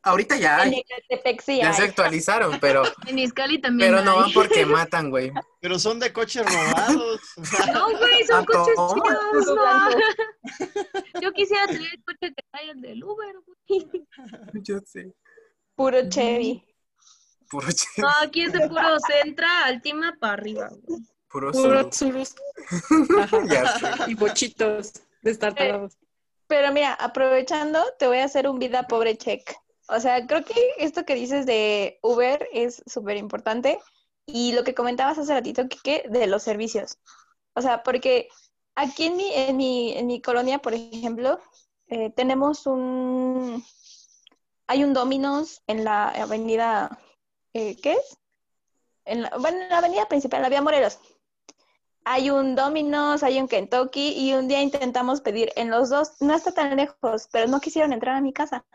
[0.03, 4.11] ahorita ya En hay, Ecatepec sí ya se actualizaron, pero, En Iscali también pero no
[4.11, 4.19] hay.
[4.19, 5.31] van porque matan, güey.
[5.61, 7.21] Pero son de coches robados.
[7.73, 11.21] No, güey, son Ah, coches chidos, no.
[11.21, 13.89] Yo quisiera tener el coche que trae el del Uber, güey.
[14.63, 15.13] Yo sé.
[15.75, 16.63] Puro Chevy.
[17.49, 21.01] Puro, No, aquí es de puro Centra, Altima para arriba, güey.
[21.29, 22.35] puro Puro sé.
[24.07, 25.97] Y bochitos destartalados.
[26.47, 29.53] Pero mira, aprovechando, te voy a hacer un vida pobre check.
[29.89, 33.79] O sea, creo que esto que dices de Uber es súper importante.
[34.25, 36.97] Y lo que comentabas hace ratito, Kike, de los servicios.
[37.53, 38.29] O sea, porque
[38.75, 41.39] aquí en mi, en mi, en mi colonia, por ejemplo,
[41.87, 43.63] eh, tenemos un...
[44.67, 46.99] Hay un Domino's en la avenida...
[47.53, 48.17] eh, ¿Qué es?
[49.05, 50.99] En la, bueno, en la avenida principal, la vía Morelos.
[52.03, 56.33] Hay un Domino's, hay un Kentucky y un día intentamos pedir en los dos, no
[56.35, 58.65] está tan lejos, pero no quisieron entrar a mi casa.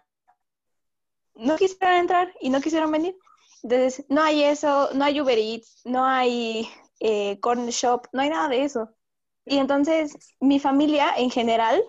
[1.35, 3.17] No quisieron entrar y no quisieron venir.
[3.63, 6.69] Entonces, no hay eso, no hay Uber Eats, no hay
[7.01, 8.95] eh, Corner Shop, no hay nada de eso.
[9.45, 11.83] Y entonces, mi familia en general,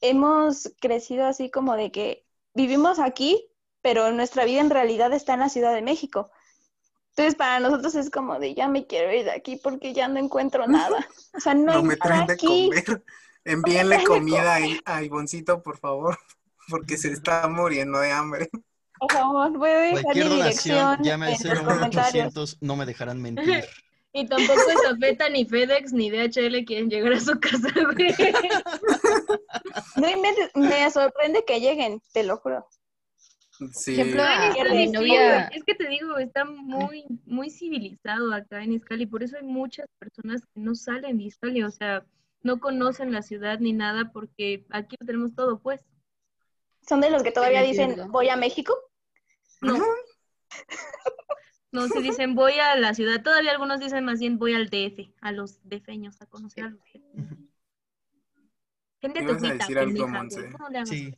[0.00, 3.49] hemos crecido así como de que vivimos aquí,
[3.82, 6.30] pero nuestra vida en realidad está en la Ciudad de México.
[7.10, 10.18] Entonces, para nosotros es como de ya me quiero ir de aquí porque ya no
[10.18, 11.06] encuentro nada.
[11.36, 12.70] O sea, no, No hay me nada traen de aquí.
[12.70, 13.04] comer.
[13.44, 16.18] Envíenle comida a, a Ivoncito, por favor,
[16.68, 18.50] porque se está muriendo de hambre.
[18.98, 22.34] Por favor, puede dejar Cualquier mi dirección llame al en los comentarios.
[22.34, 23.64] 01800, no me dejarán mentir.
[24.12, 27.68] Y tampoco Estafeta, ni FedEx, ni DHL quieren llegar a su casa.
[29.96, 30.08] No
[30.54, 32.66] me sorprende que lleguen, te lo juro.
[33.72, 33.92] Sí.
[34.00, 34.22] ejemplo,
[34.74, 35.58] mi novia- güey.
[35.58, 39.86] es que te digo, está muy, muy civilizado acá en Iscali, por eso hay muchas
[39.98, 42.04] personas que no salen de Iscali, o sea,
[42.42, 45.80] no conocen la ciudad ni nada, porque aquí lo tenemos todo, pues.
[46.88, 48.74] ¿Son de los que todavía dicen voy a México?
[49.60, 49.76] No.
[51.72, 55.14] No, se dicen voy a la ciudad, todavía algunos dicen más bien voy al DF,
[55.20, 57.28] a los defeños, a conocer a los defeños.
[59.00, 60.50] Gente Ibas a decir algo, Monse.
[60.84, 61.14] Sí.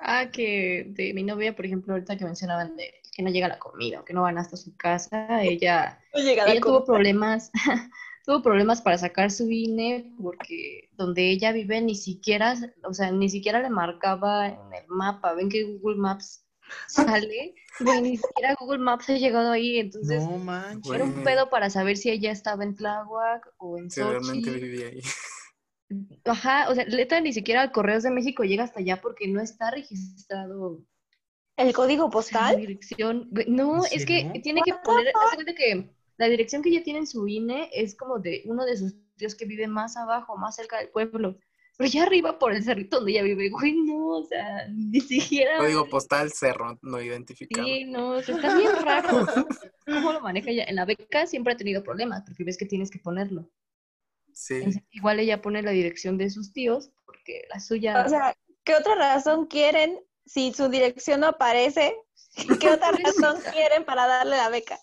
[0.00, 3.58] Ah, que de mi novia, por ejemplo, ahorita que mencionaban de que no llega la
[3.58, 7.50] comida o que no van hasta su casa, ella, No llega la ella tuvo problemas,
[8.24, 13.28] tuvo problemas para sacar su INE porque donde ella vive ni siquiera, o sea, ni
[13.28, 15.34] siquiera le marcaba en el mapa.
[15.34, 16.46] Ven que Google Maps
[16.88, 17.54] sale,
[18.02, 20.94] ni siquiera Google Maps ha llegado ahí, entonces No manches.
[20.94, 24.60] era un pedo para saber si ella estaba en Tláhuac o en Si realmente Sochi.
[24.64, 25.00] vivía ahí.
[26.24, 29.40] Ajá, o sea, neta ni siquiera el Correos de México llega hasta allá porque no
[29.40, 30.84] está registrado
[31.60, 32.56] ¿El código la postal?
[32.56, 33.28] dirección.
[33.46, 36.82] No, ¿En es que tiene que poner, haz de cuenta que la dirección que ella
[36.82, 40.36] tiene en su INE es como de uno de sus tíos que vive más abajo,
[40.36, 41.38] más cerca del pueblo.
[41.76, 45.58] Pero ya arriba por el cerrito donde ella vive, güey, no, o sea, ni siquiera.
[45.58, 47.66] Código postal cerro, no identificado.
[47.66, 49.26] Sí, no, o sea, está bien raro.
[49.86, 50.64] ¿Cómo lo maneja ella?
[50.64, 53.50] En la beca siempre ha tenido problemas porque ves que tienes que ponerlo.
[54.32, 54.54] Sí.
[54.54, 58.04] Entonces, igual ella pone la dirección de sus tíos porque la suya.
[58.04, 61.94] O sea, ¿qué otra razón quieren si su dirección no aparece?
[62.60, 64.78] ¿Qué otra razón quieren para darle la beca?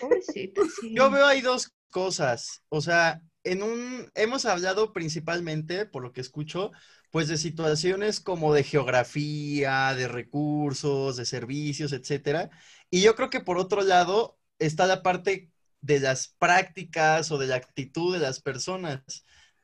[0.00, 0.94] pobrecita, sí.
[0.94, 2.62] Yo veo ahí dos cosas.
[2.68, 6.72] O sea, en un hemos hablado principalmente, por lo que escucho,
[7.10, 12.50] pues de situaciones como de geografía, de recursos, de servicios, etcétera.
[12.90, 15.51] Y yo creo que por otro lado está la parte
[15.82, 19.02] de las prácticas o de la actitud de las personas,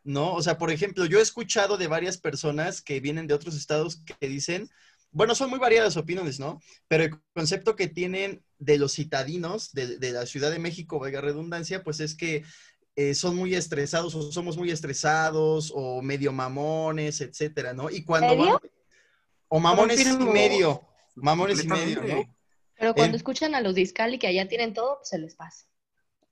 [0.05, 0.35] ¿no?
[0.35, 4.03] O sea, por ejemplo, yo he escuchado de varias personas que vienen de otros estados
[4.05, 4.69] que dicen,
[5.11, 6.61] bueno, son muy variadas opiniones, ¿no?
[6.89, 11.21] Pero el concepto que tienen de los citadinos de, de la Ciudad de México, valga
[11.23, 12.43] redundancia, pues es que
[12.97, 17.89] eh, son muy estresados o somos muy estresados o medio mamones, etcétera, ¿no?
[17.91, 18.53] Y cuando ¿Medio?
[18.61, 18.71] van-
[19.51, 20.83] o mamones y medio,
[21.15, 22.37] mamones y medio, ¿no?
[22.77, 23.19] Pero cuando Eh.
[23.19, 25.65] escuchan a los de Iscali que allá tienen todo, pues se les pasa.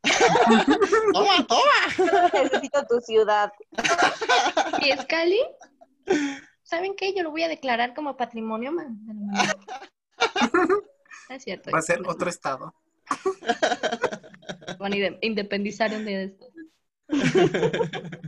[1.12, 2.31] Toma, toma.
[2.42, 3.53] Necesito tu ciudad.
[4.83, 5.40] ¿Y Iscali?
[6.62, 7.14] ¿Saben qué?
[7.14, 8.99] Yo lo voy a declarar como patrimonio man-
[11.29, 11.71] Es cierto.
[11.71, 12.75] Va a ser otro estado.
[14.79, 16.47] Van a inde- independizar un día de esto.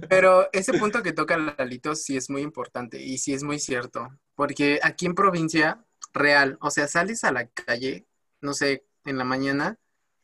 [0.09, 4.09] Pero ese punto que toca Lalito sí es muy importante y sí es muy cierto.
[4.35, 8.07] Porque aquí en provincia, real, o sea, sales a la calle,
[8.41, 9.79] no sé, en la mañana,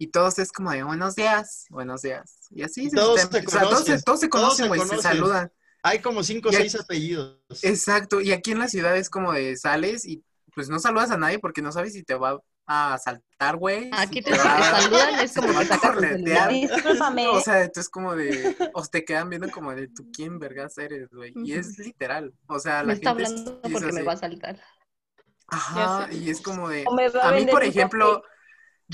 [0.05, 2.37] y todos es como de buenos días, buenos días.
[2.51, 4.99] Y así Todos se, se o sea, todos, se, conocen, todos se conocen, güey, se
[4.99, 5.51] saludan.
[5.83, 7.38] Hay como cinco o seis apellidos.
[7.62, 10.23] Exacto, y aquí en la ciudad es como de sales y
[10.55, 13.88] pues no saludas a nadie porque no sabes si te va a asaltar, güey.
[13.95, 16.51] Aquí si te, te va- te saludan, es como que a sacas.
[16.51, 17.29] Discúlpame.
[17.29, 21.09] O sea, entonces como de, o te quedan viendo como de, ¿tú quién vergas eres,
[21.11, 21.33] güey?
[21.37, 24.17] Y es literal, o sea, la Me está gente hablando es porque me va a
[24.19, 24.61] saltar.
[25.49, 28.34] Ajá, y es como de, O me va a a mí, por ejemplo, café.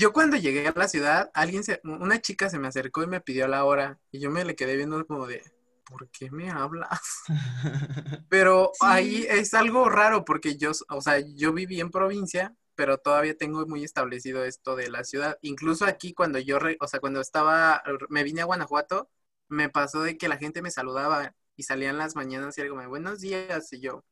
[0.01, 3.21] Yo cuando llegué a la ciudad, alguien se, una chica se me acercó y me
[3.21, 5.43] pidió la hora, y yo me le quedé viendo como de,
[5.85, 6.89] ¿por qué me hablas?
[8.29, 8.87] Pero Sí.
[8.87, 13.65] ahí es algo raro porque yo, o sea, yo viví en provincia, pero todavía tengo
[13.67, 15.37] muy establecido esto de la ciudad.
[15.41, 19.09] Incluso aquí cuando yo, re- o sea, cuando estaba, me vine a Guanajuato,
[19.49, 22.87] me pasó de que la gente me saludaba y salían las mañanas y algo me,
[22.87, 24.05] buenos días, y yo,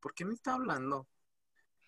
[0.00, 1.08] ¿por qué me está hablando?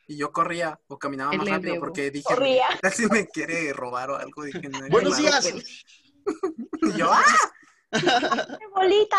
[0.08, 2.66] Y yo corría o caminaba El más rápido porque dije, Corría.
[2.72, 4.44] ¿qué tal si me quiere robar o algo?
[4.44, 5.52] Dije, no, Buenos no, días.
[6.82, 7.22] Y yo, ¡ah!
[7.92, 9.16] ¡Qué bolita!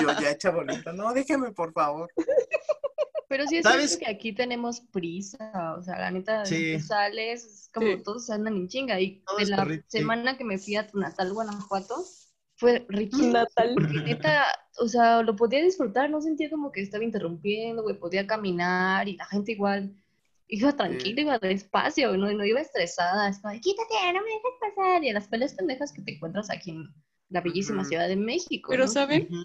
[0.00, 0.92] Yo ya hecha bolita.
[0.92, 2.10] No, déjeme, por favor.
[3.28, 3.90] Pero sí es ¿Sabes?
[3.90, 6.76] cierto que aquí tenemos prisa, o sea, la neta, Sí.
[6.78, 8.02] tú sales, es como Sí.
[8.02, 9.00] todos andan en chinga.
[9.00, 12.04] Y Todo de la semana que me fui a Natal, Guanajuato,
[12.64, 13.32] fue riquísimo.
[13.32, 13.74] Natal.
[13.74, 14.44] Porque neta,
[14.78, 19.16] o sea, lo podía disfrutar, no sentía como que estaba interrumpiendo, güey, podía caminar y
[19.16, 19.94] la gente igual
[20.48, 25.04] iba tranquila, iba despacio, no, no iba estresada, estaba de, quítate, no me dejes pasar,
[25.04, 26.88] y a las peleas pendejas que te encuentras aquí en
[27.28, 27.90] la bellísima Ujú.
[27.90, 28.90] Ciudad de México, Pero ¿no?
[28.90, 29.24] ¿saben?
[29.24, 29.44] Ujú.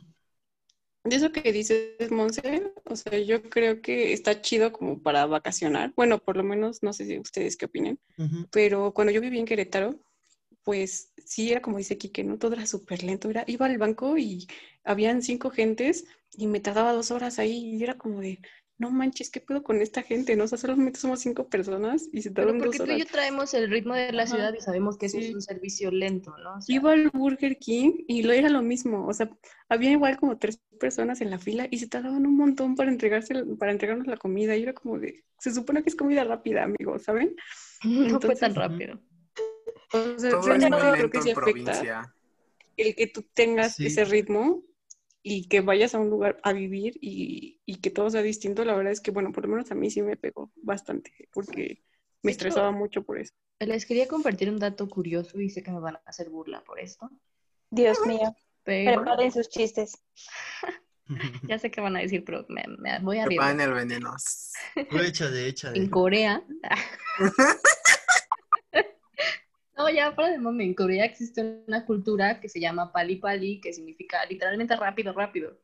[1.05, 5.93] De eso que dices, Monse, o sea, yo creo que está chido como para vacacionar.
[5.95, 8.47] Bueno, por lo menos, no sé si ustedes qué opinen, Ujú.
[8.51, 9.95] pero cuando yo vivía en Querétaro,
[10.63, 12.37] pues sí era como dice Quique, ¿no?
[12.37, 13.29] Todo era súper lento.
[13.29, 14.47] Era, iba al banco y
[14.83, 18.39] habían cinco gentes y me tardaba dos horas ahí y era como de,
[18.77, 20.35] no manches, ¿qué pedo con esta gente?
[20.35, 20.45] ¿No?
[20.45, 22.99] O sea, solamente somos cinco personas y se tardan porque dos tú y horas.
[22.99, 24.35] yo traemos el ritmo de la Ajá.
[24.35, 25.17] ciudad y sabemos que Sí.
[25.17, 26.57] es un servicio lento, ¿no?
[26.57, 29.29] O sea, Iba al Burger King y lo era lo mismo, o sea,
[29.69, 33.33] había igual como tres personas en la fila y se tardaban un montón para entregarse,
[33.57, 37.03] para entregarnos la comida y era como de, se supone que es comida rápida, amigos,
[37.03, 37.35] ¿saben?
[38.03, 39.01] no fue tan entonces, rápido.
[39.91, 42.13] O sea, Todo es muy creo que sí en provincia.
[42.77, 43.87] el que tú tengas Sí.
[43.87, 44.63] ese ritmo
[45.21, 48.75] y que vayas a un lugar a vivir y, y que todo sea distinto, la
[48.75, 51.83] verdad es que, bueno, por lo menos a mí sí me pegó bastante porque
[52.23, 53.33] me estresaba mucho por eso.
[53.59, 56.79] Les quería compartir un dato curioso y sé que me van a hacer burla por
[56.79, 57.09] esto,
[57.69, 58.33] Dios mío.
[58.63, 59.97] pero Preparen sus chistes.
[61.49, 64.15] ya sé qué van a decir, pero me, me voy a Preparen el veneno.
[64.75, 65.77] Échale, échale.
[65.79, 66.43] En Corea.
[69.79, 73.61] No, ya fuera de mami, en Corea existe una cultura que se llama pali pali,
[73.61, 75.57] que significa literalmente rápido, rápido.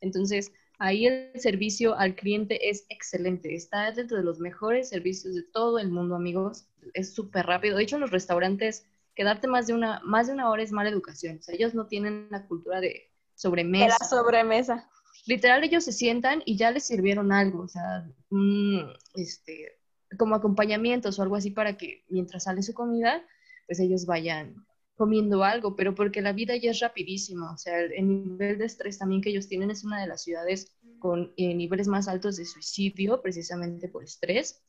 [0.00, 3.54] Entonces, ahí el servicio al cliente es excelente.
[3.54, 6.66] Está dentro de los mejores servicios de todo el mundo, amigos.
[6.94, 7.76] Es súper rápido.
[7.76, 10.90] De hecho, en los restaurantes, quedarte más de una, más de una hora es mala
[10.90, 11.38] educación.
[11.38, 13.96] O sea, ellos no tienen la cultura de De sobremesa.
[14.00, 14.90] la sobremesa.
[15.26, 18.80] Literal, ellos se sientan y ya les sirvieron algo, o sea, mm,
[19.14, 19.78] este,
[20.18, 23.22] como acompañamientos o algo así para que mientras sale su comida,
[23.70, 27.92] pues ellos vayan comiendo algo, pero porque la vida ya es rapidísima, o sea, el,
[27.92, 31.54] el nivel de estrés también que ellos tienen es una de las ciudades con eh,
[31.54, 34.60] niveles más altos de suicidio, precisamente por estrés.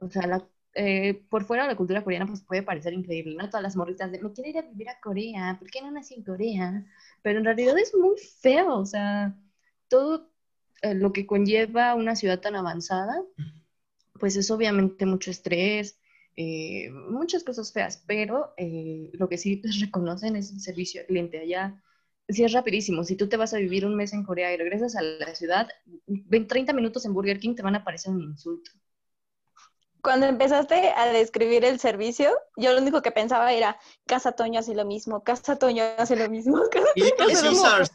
[0.00, 0.44] O sea, la,
[0.74, 3.48] eh, por fuera la cultura coreana pues puede parecer increíble, ¿no?
[3.48, 6.14] Todas las morritas de, me quiero ir a vivir a Corea, ¿por qué no nací
[6.14, 6.84] en Corea?
[7.22, 9.38] Pero en realidad es muy feo, o sea,
[9.86, 10.32] todo
[10.82, 13.22] eh, lo que conlleva una ciudad tan avanzada,
[14.18, 16.00] pues es obviamente mucho estrés,
[16.40, 21.08] eh, muchas cosas feas, pero eh, lo que sí pues, reconocen es el servicio al
[21.08, 21.82] cliente allá.
[22.28, 24.94] Sí es rapidísimo, si tú te vas a vivir un mes en Corea y regresas
[24.94, 25.66] a la ciudad,
[26.06, 28.70] ven 30 minutos en Burger King te van a parecer un insulto.
[30.00, 34.74] Cuando empezaste a describir el servicio, yo lo único que pensaba era, Casa Toño hace
[34.74, 36.62] lo mismo, Casa Toño hace lo mismo.
[36.70, 37.62] Casa Toño hace lo mismo".
[37.64, 37.92] Caesars.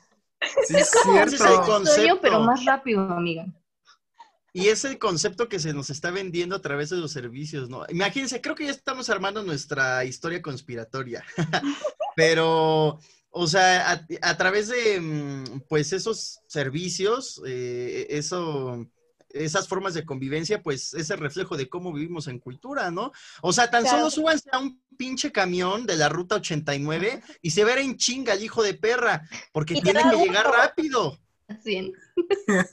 [0.67, 2.19] Sí, es es cierto.
[2.21, 3.45] pero más rápido, amiga.
[4.55, 7.85] Y es el concepto que se nos está vendiendo a través de los servicios, ¿no?
[7.89, 11.23] Imagínense, creo que ya estamos armando nuestra historia conspiratoria.
[12.15, 12.99] Pero,
[13.31, 18.85] o sea, a, a través de, mm, pues, esos servicios, eh, eso,
[19.29, 23.11] esas formas de convivencia, pues, es el reflejo de cómo vivimos en cultura, ¿no?
[23.41, 23.97] O sea, tan Claro.
[23.97, 28.33] solo súbanse a un pinche camión de la ruta 89 y se verá en chinga
[28.33, 31.17] el hijo de perra, porque tiene que llegar rápido.
[31.59, 31.93] Así en-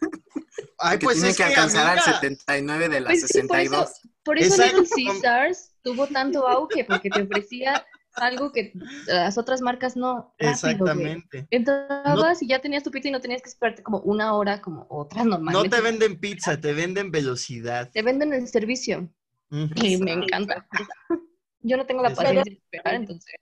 [0.79, 3.59] Ay, que pues tiene es que alcanzar al amiga, 79 de la Pues sí, por
[3.59, 4.01] eso, 62.
[4.25, 4.63] por eso.
[4.65, 8.73] Little Caesars tuvo tanto auge, porque te ofrecía algo que
[9.07, 10.35] las otras marcas no.
[10.39, 10.51] rápido, güey.
[10.53, 11.47] Exactamente.
[11.51, 14.87] Entrabas y ya tenías tu pizza y no tenías que esperarte como una hora como
[14.91, 15.77] otras No normalmente.
[15.77, 17.91] te venden pizza, te venden velocidad.
[17.93, 19.09] Te venden el servicio
[19.51, 20.67] y me encanta.
[21.61, 23.35] Yo no tengo la paciencia de esperar, entonces.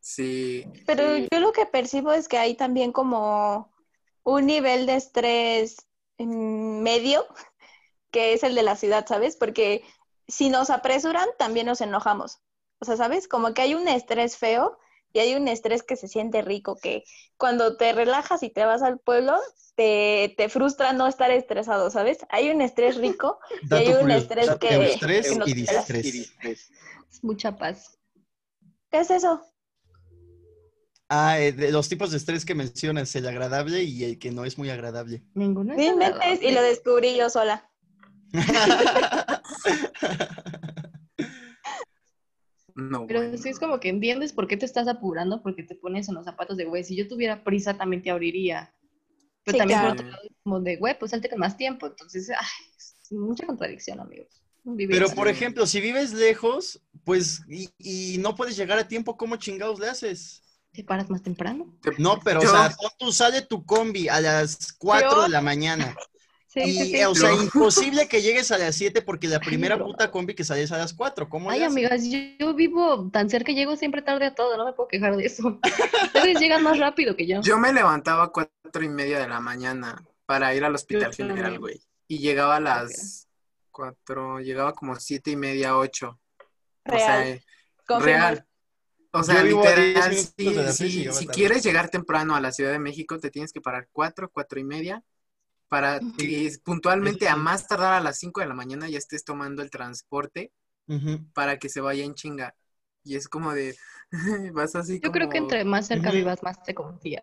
[0.00, 0.64] Sí.
[0.86, 1.28] Pero sí.
[1.30, 3.72] yo lo que percibo es que hay también como
[4.22, 5.76] un nivel de estrés
[6.18, 7.26] mm, medio,
[8.10, 9.36] que es el de la ciudad, ¿sabes?
[9.36, 9.84] Porque
[10.28, 12.40] si nos apresuran, también nos enojamos.
[12.80, 13.28] O sea, ¿sabes?
[13.28, 14.78] Como que hay un estrés feo
[15.12, 17.04] y hay un estrés que se siente rico, que
[17.36, 19.36] cuando te relajas y te vas al pueblo,
[19.74, 22.18] te, te frustra no estar estresado, ¿sabes?
[22.30, 23.38] Hay un estrés rico
[23.70, 25.82] y hay un estrés que, eustrés que nos y altera.
[25.82, 26.70] distrés.
[27.10, 27.98] Es mucha paz.
[28.90, 29.42] ¿Qué es eso?
[31.12, 34.44] Ah, eh, de los tipos de estrés que mencionas, el agradable y el que no
[34.44, 35.24] es muy agradable.
[35.34, 37.68] Ninguno es No inventes, y lo descubrí yo sola.
[42.76, 43.36] No, Pero bueno.
[43.36, 46.24] sí es como que entiendes por qué te estás apurando, porque te pones en los
[46.24, 48.72] zapatos de, güey, si yo tuviera prisa también te abriría.
[49.44, 49.96] Pero Sí, también claro.
[49.96, 51.88] por otro lado, es como de, güey, pues salte con más tiempo.
[51.88, 52.46] Entonces, ay,
[52.78, 54.42] es mucha contradicción, amigos.
[54.64, 59.16] Vivir Pero, por ejemplo, si vives lejos, pues, y, y no puedes llegar a tiempo,
[59.16, 60.42] ¿cómo chingados le haces?
[60.72, 61.66] ¿Te paras más temprano?
[61.98, 65.40] No, pero, Yo- o sea, tú sale tu combi a las 4 Yo- de la
[65.40, 65.96] mañana.
[66.46, 67.04] Sí, y, sí, sí.
[67.04, 70.62] o sea, imposible que llegues a las 7 porque la primera puta combi que sale
[70.62, 71.28] es a las 4.
[71.28, 74.72] ¿Cómo Ay, amigas, yo, yo vivo tan cerca, llego siempre tarde a todo, no me
[74.72, 75.60] puedo quejar de eso.
[76.14, 77.40] Ustedes llegan más rápido que yo.
[77.42, 81.16] Yo me levantaba a cuatro y media de la mañana para ir al hospital Yo
[81.24, 81.80] general, güey.
[82.08, 83.28] Y llegaba a las
[83.70, 86.18] cuatro, llegaba como siete y media, ocho.
[86.84, 87.28] O sea, Real.
[87.28, 87.44] eh,
[88.00, 88.46] real.
[89.12, 92.52] O sea, Yo vivo a 10 literal, de la si- quieres llegar temprano a la
[92.52, 95.02] Ciudad de México, te tienes que parar cuatro, cuatro y media
[95.68, 97.40] para que puntualmente a sí.
[97.40, 100.52] más tardar a las cinco de la mañana ya estés tomando el transporte
[101.32, 102.54] para que se vaya en chinga.
[103.04, 103.76] Y es como de,
[104.52, 107.22] vas así Yo creo que entre más cerca vivas, más te confías.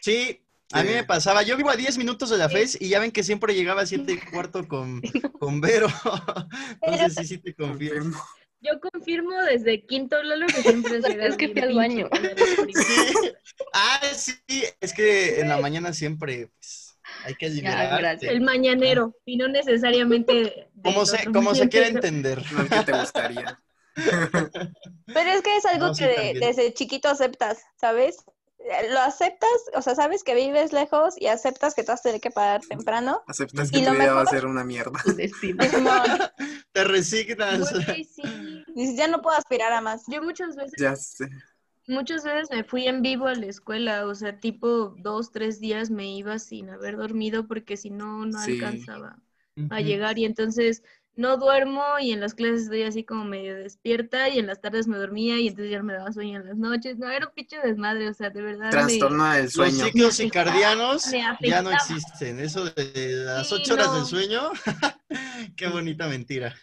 [0.00, 0.94] Sí, a mí Sí.
[0.96, 1.42] me pasaba.
[1.42, 3.86] Yo vivo a 10 minutos de la FES y ya ven que siempre llegaba a
[3.86, 5.00] 7 y cuarto con,
[5.40, 5.86] con Vero.
[6.82, 7.54] Entonces sí, sí te.
[7.54, 8.18] Confirmo.
[8.66, 12.08] Yo confirmo desde quinto Lalo que siempre llega Es que fui al baño.
[12.74, 13.32] Sí.
[13.72, 14.34] Ah, sí,
[14.80, 17.96] es que en la mañana siempre pues, hay que liberarte.
[17.98, 18.32] gracias.
[18.32, 20.68] El mañanero, y no necesariamente.
[20.82, 22.06] Como se, como se quiere mañanero.
[22.08, 22.52] entender.
[22.52, 23.58] No es que te gustaría.
[23.94, 28.16] Pero es que es algo No, sí, que de- desde chiquito aceptas, ¿sabes?
[28.68, 32.02] Eh, Lo aceptas, o sea, sabes que vives lejos y aceptas que te vas a
[32.04, 33.22] tener que parar temprano.
[33.28, 35.00] Aceptas que tu lo vida va a ser una mierda.
[35.16, 35.62] Destino.
[36.72, 37.68] Te resignas.
[37.94, 38.22] Sí.
[38.74, 40.02] dices, ya no puedo aspirar a más.
[40.08, 41.28] Yo muchas veces, Ya sé.
[41.86, 45.90] muchas veces me fui en vivo a la escuela, o sea, tipo dos, tres días
[45.90, 48.52] me iba sin haber dormido porque si no, no Sí.
[48.60, 49.18] alcanzaba
[49.70, 50.82] a llegar y entonces
[51.16, 54.86] no duermo y en las clases estoy así como medio despierta y en las tardes
[54.86, 56.98] me dormía y entonces ya me daba sueño en las noches.
[56.98, 58.66] No, era un pinche desmadre, o sea, de verdad.
[58.66, 59.84] me- Trastorno del Los sueño.
[59.86, 61.10] ciclos Me circadianos
[61.40, 62.38] ya no existen.
[62.40, 63.94] Eso de las Sí, ocho horas no.
[63.96, 64.50] del sueño,
[65.56, 66.54] qué bonita mentira.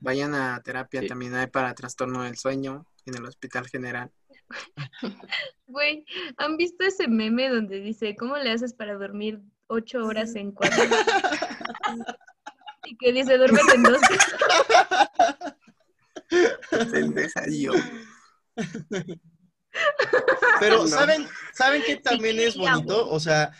[0.00, 1.06] Vayan a terapia, Sí.
[1.08, 4.10] también hay para trastorno del sueño en el Hospital General.
[5.68, 6.04] Güey,
[6.38, 10.82] ¿han visto ese meme donde dice, ¿cómo le haces para dormir ocho horas en cuatro?
[12.84, 14.00] Y que dice, duérmete en dos.
[16.92, 17.72] Pendeja yo.
[20.58, 20.86] Pero No.
[20.86, 23.08] ¿saben, ¿saben qué también Sí, es bonito?
[23.08, 23.52] O sea,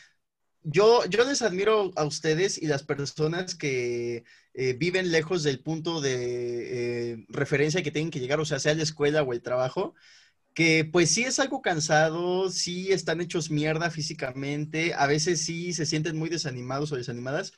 [0.62, 6.00] yo, yo les admiro a ustedes y las personas que eh, viven lejos del punto
[6.00, 9.94] de eh, referencia que tienen que llegar, o sea, sea la escuela o el trabajo,
[10.52, 15.86] que pues sí es algo cansado, sí están hechos mierda físicamente, a veces sí se
[15.86, 17.52] sienten muy desanimados o desanimadas,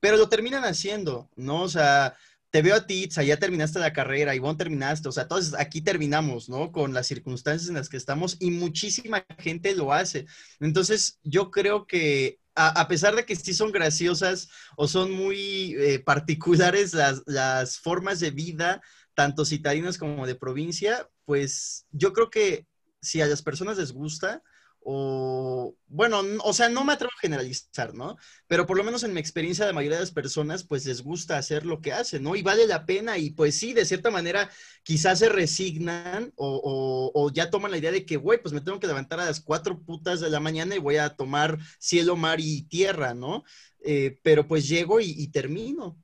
[0.00, 1.62] pero lo terminan haciendo, ¿no?
[1.62, 2.16] O sea,
[2.50, 5.82] te veo a ti, Itza, ya terminaste la carrera, Ivonne terminaste, o sea, todos aquí
[5.82, 6.72] terminamos, ¿no?
[6.72, 10.26] Con las circunstancias en las que estamos y muchísima gente lo hace.
[10.60, 15.98] Entonces, yo creo que a, pesar de que sí son graciosas o son muy eh,
[15.98, 18.80] particulares las, las formas de vida,
[19.14, 22.66] tanto citadinas como de provincia, pues yo creo que
[23.02, 24.42] si a las personas les gusta,
[24.88, 28.16] o bueno, o sea, no me atrevo a generalizar, ¿no?
[28.46, 31.38] Pero por lo menos en mi experiencia, la mayoría de las personas, pues les gusta
[31.38, 32.36] hacer lo que hacen, ¿no?
[32.36, 34.48] Y vale la pena, y pues sí, de cierta manera,
[34.84, 38.60] quizás se resignan o, o- o ya toman la idea de que, güey, pues me
[38.60, 42.14] tengo que levantar a las cuatro putas de la mañana y voy a tomar cielo,
[42.16, 43.42] mar y tierra, ¿no?
[43.84, 45.96] Eh, pero pues llego y, y termino.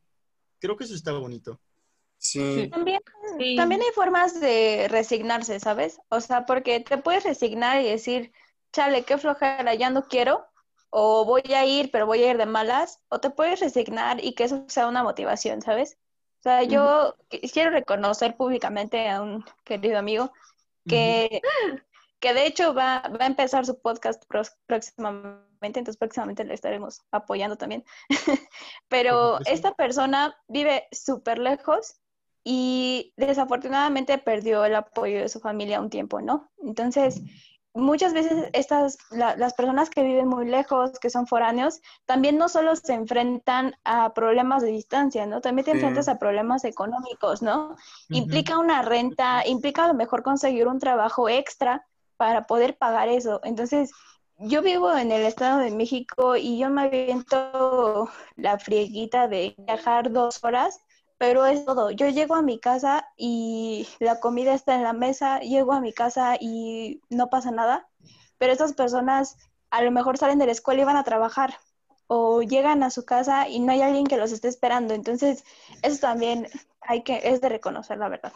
[0.58, 1.60] Creo que eso está bonito.
[2.18, 2.68] Sí.
[2.70, 3.00] También,
[3.38, 3.56] Sí.
[3.56, 5.98] también hay formas de resignarse, ¿sabes?
[6.08, 8.32] O sea, porque te puedes resignar y decir,
[8.72, 10.46] chale, qué flojera, ya no quiero,
[10.90, 14.34] o voy a ir, pero voy a ir de malas, o te puedes resignar y
[14.34, 15.98] que eso sea una motivación, ¿sabes?
[16.40, 20.32] O sea, yo qui- quiero reconocer públicamente a un querido amigo
[20.88, 21.40] que,
[22.20, 24.24] que de hecho va, va a empezar su podcast
[24.66, 27.84] próximamente, entonces próximamente le estaremos apoyando también.
[28.88, 32.00] Pero esta persona vive súper lejos
[32.44, 36.50] y desafortunadamente perdió el apoyo de su familia un tiempo, ¿no?
[36.58, 37.22] Entonces,
[37.74, 42.48] muchas veces estas, la- las personas que viven muy lejos, que son foráneos, también no
[42.48, 45.40] solo se enfrentan a problemas de distancia, ¿no?
[45.40, 45.76] También te Sí.
[45.76, 47.76] enfrentas a problemas económicos, ¿no?
[48.10, 53.40] Implica una renta, implica a lo mejor conseguir un trabajo extra para poder pagar eso.
[53.44, 53.90] Entonces,
[54.38, 60.10] yo vivo en el Estado de México y yo me aviento la frieguita de viajar
[60.12, 60.80] dos horas,
[61.22, 61.92] pero es todo.
[61.92, 65.92] Yo llego a mi casa y la comida está en la mesa, llego a mi
[65.92, 67.88] casa y no pasa nada,
[68.38, 69.36] pero estas personas
[69.70, 71.54] a lo mejor salen de la escuela y van a trabajar
[72.08, 74.94] o llegan a su casa y no hay alguien que los esté esperando.
[74.94, 75.44] Entonces,
[75.82, 76.48] eso también
[76.80, 78.32] hay que, es de reconocer la verdad.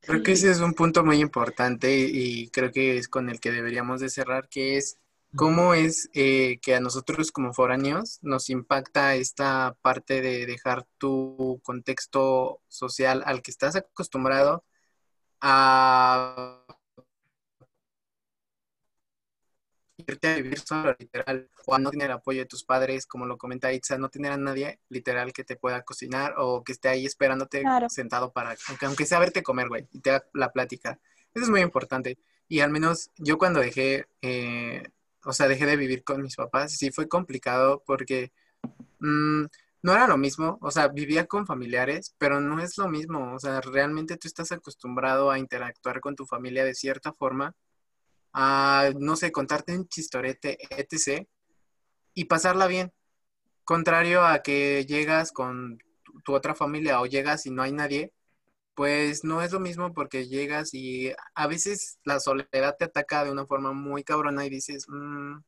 [0.00, 3.52] Creo que ese es un punto muy importante y creo que es con el que
[3.52, 4.96] deberíamos de cerrar, que es
[5.36, 11.60] cómo es eh, que a nosotros como foráneos nos impacta esta parte de dejar tu
[11.62, 14.64] contexto social al que estás acostumbrado
[15.40, 16.64] a
[20.06, 23.38] irte a vivir solo, literal, o a no tener apoyo de tus padres, como lo
[23.38, 27.06] comenta Itza, no tener a nadie, literal, que te pueda cocinar o que esté ahí
[27.06, 27.88] esperándote Claro.
[27.88, 30.98] sentado para, aunque, aunque sea verte comer, güey, y te haga la plática.
[31.34, 32.18] Eso es muy importante.
[32.48, 34.82] Y al menos yo cuando dejé, eh,
[35.24, 38.32] o sea, dejé de vivir con mis papás, sí fue complicado porque
[39.00, 39.44] mm,
[39.82, 43.38] no era lo mismo, o sea, vivía con familiares, pero no es lo mismo, o
[43.40, 47.54] sea, realmente tú estás acostumbrado a interactuar con tu familia de cierta forma
[48.32, 51.26] a, no sé, contarte un chistorete, etc.
[52.14, 52.92] y pasarla bien.
[53.64, 58.12] Contrario a que llegas con tu, tu otra familia o llegas y no hay nadie,
[58.74, 63.30] pues no es lo mismo porque llegas y a veces la soledad te ataca de
[63.32, 65.38] una forma muy cabrona y dices, "Mm,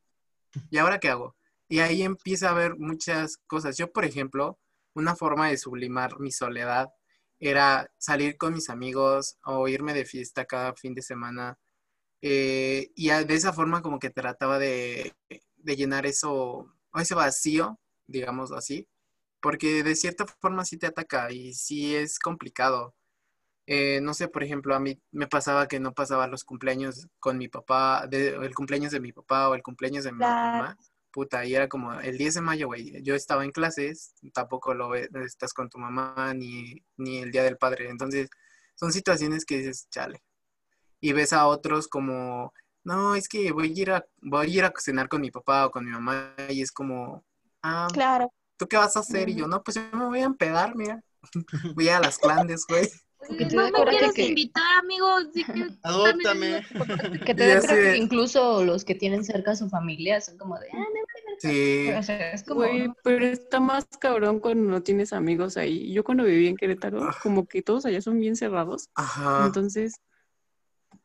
[0.71, 1.37] ¿y ahora qué hago?
[1.69, 3.77] Y ahí empieza a haber muchas cosas.
[3.77, 4.59] Yo, por ejemplo,
[4.95, 6.89] una forma de sublimar mi soledad
[7.41, 11.59] era salir con mis amigos o irme de fiesta cada fin de semana.
[12.23, 15.15] Eh, y de esa forma como que trataba de,
[15.57, 18.89] de llenar eso, ese vacío, digamos así,
[19.41, 22.95] porque de cierta forma sí te ataca y sí es complicado.
[23.67, 27.39] Eh, no sé, por ejemplo, a mí me pasaba que no pasaba los cumpleaños con
[27.39, 30.59] mi papá, de- el cumpleaños de mi papá o el cumpleaños de mi Claro.
[30.59, 30.77] mamá.
[31.11, 33.01] Puta, y era como el 10 de mayo, güey.
[33.03, 37.57] Yo estaba en clases, tampoco lo estás con tu mamá ni, ni el Día del
[37.57, 37.89] Padre.
[37.89, 38.29] Entonces,
[38.75, 40.23] son situaciones que dices, chale.
[41.01, 42.53] Y ves a otros como,
[42.83, 45.67] no, es que voy a ir a, voy a ir a cenar con mi papá
[45.67, 47.25] o con mi mamá y es como,
[47.63, 48.33] ah, Claro.
[48.57, 49.29] ¿tú qué vas a hacer?
[49.29, 51.01] Y yo, no, pues yo me voy a empedar, mira.
[51.77, 52.91] Voy a las clandes, güey.
[53.39, 55.07] Que te no da me coraje quieres que- invitar, amigo.
[55.33, 56.63] Sí que- Adóptame.
[57.25, 60.59] Que te da coraje que incluso los que tienen cerca a su familia son como
[60.59, 61.01] de, ah, me
[61.39, 61.99] Sí, verga".
[62.01, 65.93] O sea, es como, Güey, pero está más cabrón cuando no tienes amigos ahí.
[65.93, 67.17] Yo cuando viví en Querétaro, Ah.
[67.23, 68.89] como que todos allá son bien cerrados.
[68.95, 69.47] ajá.
[69.47, 69.95] Entonces,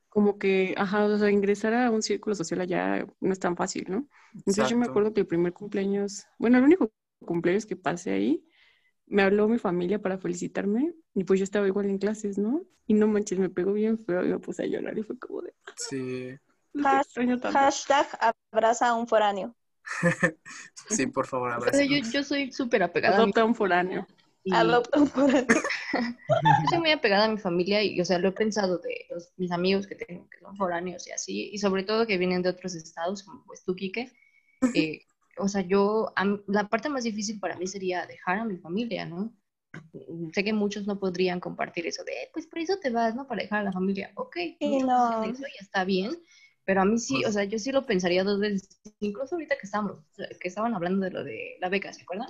[0.09, 3.85] como que, ajá, o sea, ingresar a un círculo social allá no es tan fácil,
[3.89, 4.07] ¿no?
[4.33, 6.91] Entonces yo me acuerdo que el primer cumpleaños, bueno, el único
[7.23, 8.43] cumpleaños que pasé ahí,
[9.09, 12.63] me habló mi familia para felicitarme y pues yo estaba igual en clases, ¿no?
[12.87, 15.41] Y no manches, me pegó bien feo y me puse a llorar y fue como
[15.41, 16.35] de, Sí.
[17.53, 18.07] Hashtag
[18.51, 19.55] abraza a un foráneo.
[20.89, 24.07] sí, por favor, o sea, yo, yo soy súper apegada a Adopta un foráneo.
[24.43, 25.47] y- Adopta un foráneo.
[26.63, 29.33] Yo soy muy apegada a mi familia y, o sea, lo he pensado de los-
[29.37, 32.49] mis amigos que tengo, que son foráneos y así, y sobre todo que vienen de
[32.49, 34.11] otros estados, como pues tú, Quique.
[34.75, 35.01] eh,
[35.39, 39.05] o sea, yo, mí- la parte más difícil para mí sería dejar a mi familia,
[39.05, 39.33] ¿no?
[39.93, 43.15] Mm, Sé que muchos no podrían compartir eso de, "Eh, pues por eso te vas,
[43.15, 43.27] ¿no?
[43.27, 44.11] Para dejar a la familia.
[44.15, 45.09] Ok, no.
[45.21, 46.11] eso y está bien,
[46.65, 49.65] pero a mí sí, o sea, yo sí lo pensaría dos veces, incluso ahorita que
[49.65, 49.97] estamos,
[50.39, 52.29] que estaban hablando de lo de la beca, ¿se acuerdan?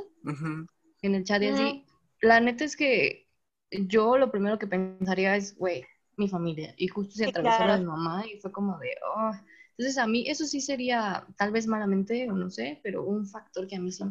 [1.01, 1.85] En el chat y así.
[2.21, 3.27] La neta es que
[3.71, 5.85] yo lo primero que pensaría es, güey,
[6.17, 6.73] mi familia.
[6.77, 7.83] Y justo se Sí, atravesó la de claro.
[7.83, 9.31] mi mamá y fue como de, oh.
[9.79, 13.65] Entonces a mí eso sí sería, tal vez malamente o no sé, pero un factor
[13.65, 14.03] que a mí sí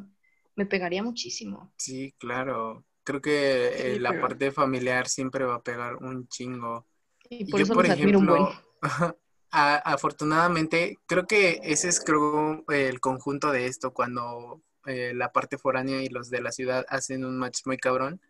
[0.56, 1.70] me pegaría muchísimo.
[1.76, 2.86] Sí, claro.
[3.04, 6.86] Creo que eh, Sí, la pero- parte familiar siempre va a pegar un chingo.
[7.28, 8.42] Y Y por yo, eso por los admiro un buen.
[8.42, 8.64] ejemplo,
[9.50, 15.58] a- afortunadamente, creo que ese es creo el conjunto de esto cuando eh, la parte
[15.58, 18.22] foránea y los de la ciudad hacen un match muy cabrón.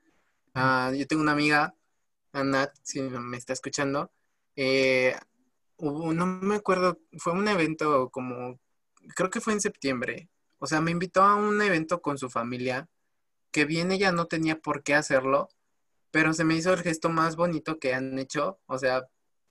[0.54, 1.72] Ah, yo tengo una amiga,
[2.32, 4.10] Anat, si me está escuchando,
[4.56, 5.14] eh,
[5.78, 8.60] hubo- no me acuerdo, fue un evento como,
[9.16, 10.30] creo que fue en septiembre.
[10.58, 12.88] O sea, me invitó a un evento con su familia,
[13.52, 15.48] que bien ella no tenía por qué hacerlo,
[16.10, 19.06] pero se me hizo el gesto más bonito que han hecho, o sea,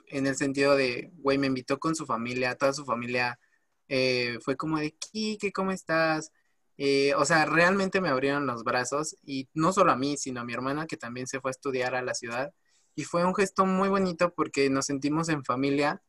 [0.08, 3.40] en el sentido de, güey, me invitó con su familia, toda su familia
[3.90, 6.32] eh, fue como de, Kike, ¿cómo estás?
[6.78, 10.46] Eh, o sea, realmente me abrieron los brazos y no solo a mí, sino a
[10.46, 12.54] mi hermana que también se fue a estudiar a la ciudad.
[12.96, 16.02] Y fue un gesto muy bonito porque nos sentimos en familia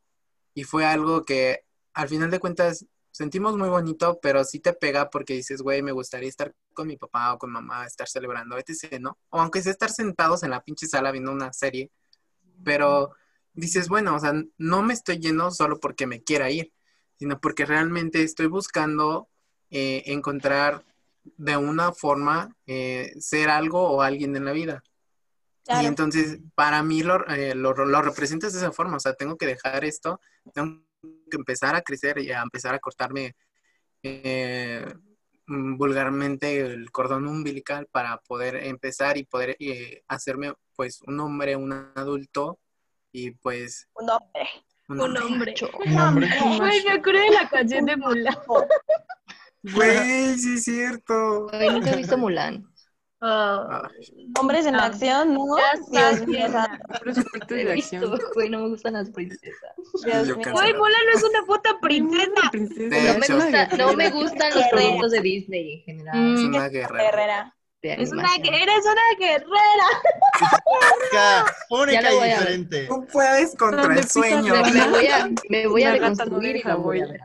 [0.55, 5.11] y fue algo que al final de cuentas sentimos muy bonito, pero sí te pega
[5.11, 9.01] porque dices, güey, me gustaría estar con mi papá o con mamá, estar celebrando, etc.,
[9.01, 9.19] ¿no?
[9.31, 11.91] O aunque sea estar sentados en la pinche sala viendo una serie,
[12.65, 13.13] pero
[13.55, 16.73] dices, bueno, o sea, no me estoy yendo solo porque me quiera ir,
[17.19, 19.29] sino porque realmente estoy buscando
[19.71, 20.85] eh, encontrar
[21.37, 24.83] de una forma eh, ser algo o alguien en la vida.
[25.69, 29.37] Y entonces, para mí lo, eh, lo, lo representas de esa forma, o sea, tengo
[29.37, 30.21] que dejar esto,
[30.55, 30.81] tengo
[31.31, 33.37] que empezar a crecer y a empezar a cortarme
[34.03, 34.87] eh,
[35.47, 41.73] vulgarmente el cordón umbilical para poder empezar y poder eh, hacerme pues un hombre, un
[41.95, 42.59] adulto
[43.13, 44.49] y pues Un hombre.
[44.89, 45.55] un Un hombre.
[45.85, 46.29] Un hombre.
[46.85, 48.37] Me acuerdo de la canción de Mulan.
[49.63, 51.49] Güey, sí es cierto.
[51.53, 52.68] Ay, nunca he visto Mulan.
[53.21, 54.87] Hombres en Ah.
[54.87, 55.45] acción, ¿no?
[55.93, 58.19] Ya Dios mío, es de la acción.
[58.35, 59.73] güey, no me gustan las princesas.
[60.05, 62.51] Güey, Mulan no es una puta princesa.
[62.53, 64.71] No me, gusta, no me gustan los Guerrera.
[64.71, 66.35] productos de Disney en general.
[66.35, 67.05] Es Mm, una guerra.
[67.05, 67.55] Herrera.
[67.81, 68.55] de Es una, animación.
[68.55, 69.89] gue- eres una guerrera.
[71.71, 72.87] Única, y diferente.
[72.89, 74.55] Tú puedes contra el sueño.
[74.63, 77.21] Me, me voy a, me voy a La y lo voy a ver.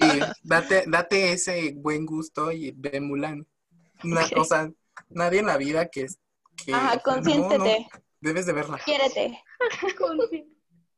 [0.00, 3.46] Sí, date, date ese buen gusto y ve Mulan.
[4.02, 4.72] Na- Ok.
[5.10, 6.06] Nadie en la vida que,
[6.64, 7.86] que Ajá, no, consiéntete.
[7.90, 8.78] no, debes de verla.
[8.84, 9.42] Quiérete.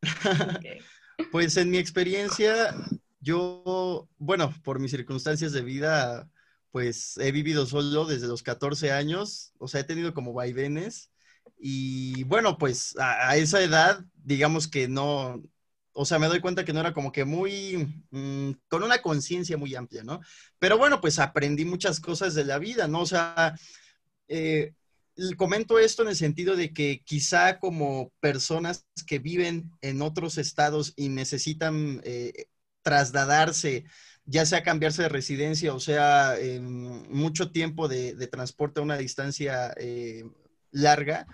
[1.30, 2.74] Pues en mi experiencia,
[3.20, 6.28] yo, bueno, por mis circunstancias de vida,
[6.72, 11.12] pues he vivido solo desde los 14 años, o sea, he tenido como vaivenes
[11.56, 15.40] y bueno, pues a, a esa edad, digamos que no,
[15.92, 19.56] o sea, me doy cuenta que no era como que muy, mm, con una conciencia
[19.56, 20.20] muy amplia, ¿no?
[20.58, 23.02] Pero bueno, pues aprendí muchas cosas de la vida, ¿no?
[23.02, 23.54] O sea,
[24.28, 24.72] eh,
[25.36, 30.92] comento esto en el sentido de que quizá como personas que viven en otros estados
[30.96, 32.46] y necesitan eh,
[32.82, 33.84] trasladarse,
[34.24, 36.64] ya sea cambiarse de residencia o sea en
[37.12, 40.24] mucho tiempo de, de transporte a una distancia eh,
[40.70, 41.26] larga,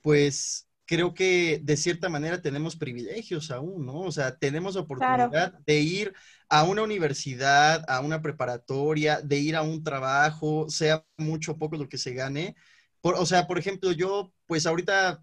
[0.00, 4.00] pues creo que de cierta manera tenemos privilegios aún, ¿no?
[4.00, 6.12] O sea, tenemos oportunidad de ir
[6.52, 11.76] a una universidad, a una preparatoria, de ir a un trabajo, sea mucho o poco
[11.78, 12.56] lo que se gane.
[13.00, 15.22] Por- o sea, por ejemplo, yo pues ahorita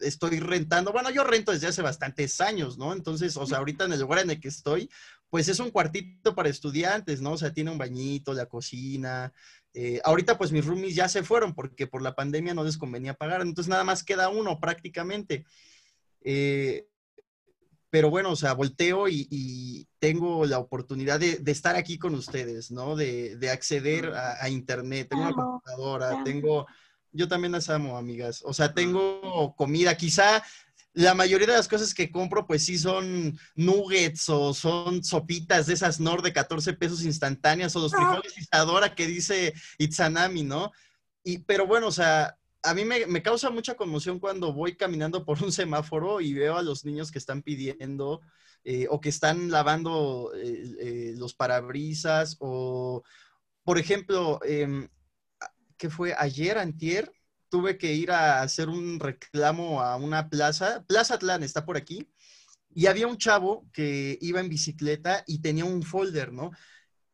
[0.00, 2.92] estoy rentando, bueno, yo rento desde hace bastantes años, ¿no?
[2.92, 4.90] Entonces, o sea, ahorita en el lugar en el que estoy,
[5.30, 7.32] pues es un cuartito para estudiantes, ¿no?
[7.32, 9.32] O sea, tiene un bañito, la cocina,
[9.76, 13.14] Eh, ahorita pues mis roomies ya se fueron porque por la pandemia no les convenía
[13.14, 15.44] pagar, entonces nada más queda uno prácticamente.
[16.22, 16.86] Eh,
[17.94, 22.16] pero bueno, o sea, volteo y, y tengo la oportunidad de, de, estar aquí con
[22.16, 22.96] ustedes, ¿no?
[22.96, 26.66] De, de acceder a, a, internet, tengo una computadora, tengo,
[27.12, 30.42] yo también las amo, amigas, o sea, tengo comida, quizá
[30.92, 35.74] la mayoría de las cosas que compro, pues sí son nuggets o son sopitas de
[35.74, 40.72] esas Nor de 14 pesos instantáneas o los frijoles Isadora que dice Itzanami, ¿no?
[41.22, 45.24] Y, pero bueno, o sea, a mí me, me, causa mucha conmoción cuando voy caminando
[45.24, 48.22] por un semáforo y veo a los niños que están pidiendo
[48.64, 53.02] eh, o que están lavando eh, eh, los parabrisas o,
[53.64, 54.88] por ejemplo, eh,
[55.76, 56.14] ¿qué fue?
[56.18, 57.12] Ayer, antier,
[57.48, 60.84] tuve que ir a hacer un reclamo a una plaza.
[60.86, 62.08] Plaza Atlán está por aquí.
[62.74, 66.50] Y había un chavo que iba en bicicleta y tenía un folder, ¿no?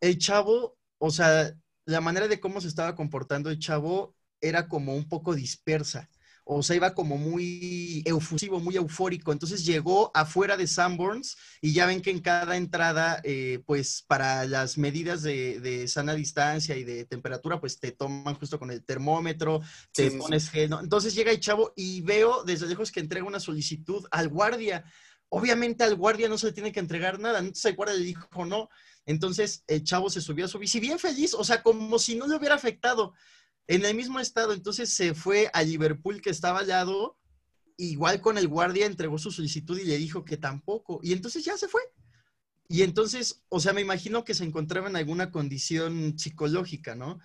[0.01, 4.95] El chavo, o sea, la manera de cómo se estaba comportando el chavo era como
[4.95, 6.09] un poco dispersa.
[6.53, 9.31] O sea, iba como muy efusivo, muy eufórico.
[9.31, 14.45] Entonces llegó afuera de Sanborns y ya ven que en cada entrada, eh, pues para
[14.47, 18.85] las medidas de, de, sana distancia y de temperatura, pues te toman justo con el
[18.85, 19.61] termómetro,
[19.93, 20.51] te sí, pones sí.
[20.51, 20.81] gel, ¿no?
[20.81, 24.85] Entonces llega el chavo y veo desde lejos que entrega una solicitud al guardia.
[25.29, 27.39] Obviamente al guardia no se le tiene que entregar nada.
[27.39, 28.69] Entonces el guardia le dijo no.
[29.07, 32.27] Entonces el chavo se subió a su bici bien feliz, o sea, como si no
[32.27, 33.15] le hubiera afectado
[33.71, 34.53] en el mismo estado.
[34.53, 37.17] Entonces se fue a Liverpool, que estaba al lado,
[37.77, 40.99] igual con el guardia, entregó su solicitud y le dijo que tampoco.
[41.03, 41.81] Y entonces ya se fue.
[42.69, 47.21] Y entonces, o sea, me imagino que se encontraba en alguna condición psicológica, ¿no?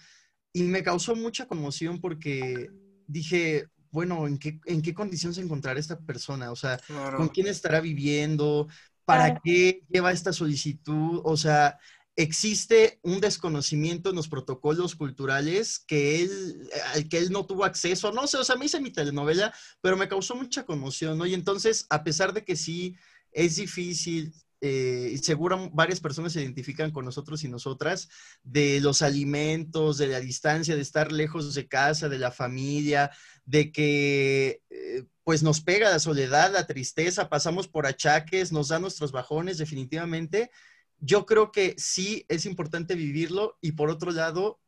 [0.53, 2.69] Y me causó mucha conmoción porque
[3.07, 6.51] dije, bueno, ¿en qué, en qué condición se encontrará esta persona?
[6.51, 7.17] O sea, claro.
[7.17, 8.67] ¿con quién estará viviendo?
[9.03, 9.41] ¿Para claro.
[9.43, 11.21] qué lleva esta solicitud?
[11.23, 11.79] O sea,
[12.15, 18.11] existe un desconocimiento en los protocolos culturales que él, al que él no tuvo acceso.
[18.11, 21.25] No sé, o sea, me hice mi telenovela, pero me causó mucha conmoción, ¿no?
[21.25, 22.95] Y entonces, a pesar de que sí
[23.31, 28.07] es difícil, eh, seguro varias personas se identifican con nosotros y nosotras,
[28.43, 33.11] de los alimentos, de la distancia, de estar lejos de casa, de la familia,
[33.45, 34.61] de que...
[34.69, 39.57] Eh, pues nos pega la soledad, la tristeza, pasamos por achaques, nos da nuestros bajones
[39.57, 40.51] definitivamente,
[40.99, 44.59] yo creo que sí es importante vivirlo y por otro lado,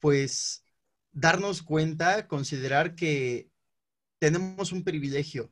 [0.00, 0.64] pues
[1.12, 3.50] darnos cuenta, considerar que
[4.18, 5.50] tenemos un privilegio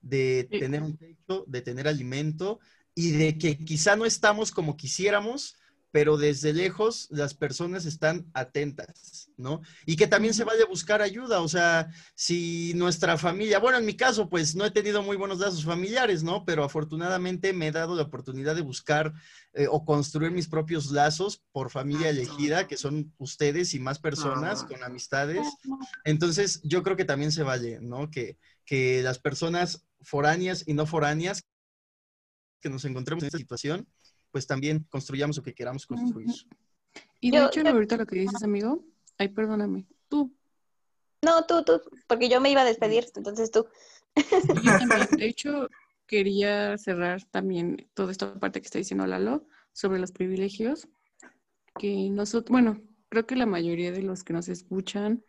[0.00, 0.58] de sí.
[0.58, 2.60] tener un techo, de tener alimento
[2.94, 5.56] y de que quizá no estamos como quisiéramos,
[5.96, 9.62] pero desde lejos las personas están atentas, ¿no?
[9.86, 13.86] Y que también se vaya a buscar ayuda, o sea, si nuestra familia, bueno, en
[13.86, 16.44] mi caso, pues no he tenido muy buenos lazos familiares, ¿no?
[16.44, 19.14] Pero afortunadamente me he dado la oportunidad de buscar
[19.54, 24.64] eh, o construir mis propios lazos por familia elegida, que son ustedes y más personas
[24.64, 25.46] con amistades.
[26.04, 28.10] Entonces, yo creo que también se vale, ¿no?
[28.10, 28.36] Que,
[28.66, 31.46] que las personas foráneas y no foráneas
[32.60, 33.88] que nos encontremos en esta situación,
[34.30, 36.28] pues también construyamos lo que queramos construir.
[37.20, 37.68] Y de yo, hecho, yo...
[37.68, 38.84] ahorita lo que dices, amigo,
[39.18, 40.32] ay, perdóname, tú.
[41.22, 43.66] No, tú, tú, porque yo me iba a despedir, entonces tú.
[44.46, 45.68] También, de hecho,
[46.06, 50.88] quería cerrar también toda esta parte que está diciendo Lalo sobre los privilegios,
[51.78, 55.22] que nosotros, bueno, creo que la mayoría de los que nos escuchan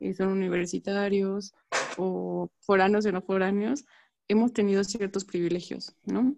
[0.00, 1.54] eh, son universitarios
[1.96, 3.84] o foráneos o no foráneos,
[4.28, 6.34] hemos tenido ciertos privilegios, ¿no?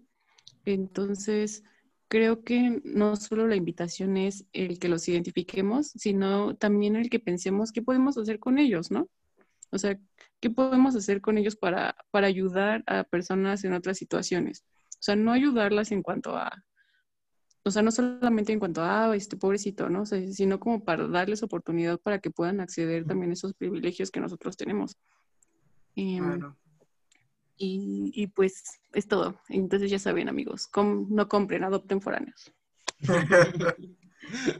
[0.65, 1.63] Entonces,
[2.07, 7.19] creo que no solo la invitación es el que los identifiquemos, sino también el que
[7.19, 9.09] pensemos qué podemos hacer con ellos, ¿no?
[9.71, 9.99] O sea,
[10.39, 14.63] ¿qué podemos hacer con ellos para, para ayudar a personas en otras situaciones?
[14.93, 16.63] O sea, no ayudarlas en cuanto a,
[17.63, 20.03] o sea, no solamente en cuanto a, ah, este pobrecito, ¿no?
[20.03, 24.11] O sea, sino como para darles oportunidad para que puedan acceder también a esos privilegios
[24.11, 24.97] que nosotros tenemos.
[25.95, 26.55] Eh, claro.
[27.57, 29.39] Y, y, pues es todo.
[29.47, 32.51] Entonces ya saben, amigos, com no compren, adopten foráneos.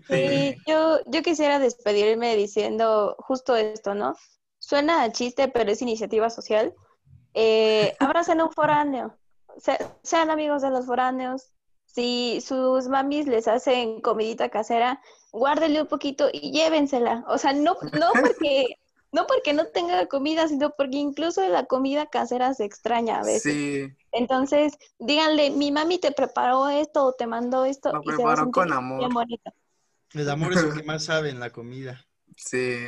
[0.07, 4.15] Sí, yo, yo quisiera despedirme diciendo justo esto, ¿no?
[4.59, 6.73] Suena a chiste, pero es iniciativa social.
[7.33, 9.17] Eh, abracen a un foráneo.
[9.57, 11.51] Se, sean amigos de los foráneos.
[11.85, 17.23] Si sus mamis les hacen comidita casera, guárdenle un poquito y llévensela.
[17.27, 18.65] O sea, no, no porque
[19.15, 23.43] no porque no tenga comida, sino porque incluso la comida casera se extraña a veces.
[23.43, 23.93] Sí.
[24.11, 27.93] Entonces, díganle, mi mami te preparó esto o te mandó esto.
[27.93, 29.09] Lo y preparó se con amor.
[30.13, 32.05] El amor es lo que más sabe en la comida.
[32.35, 32.87] Sí,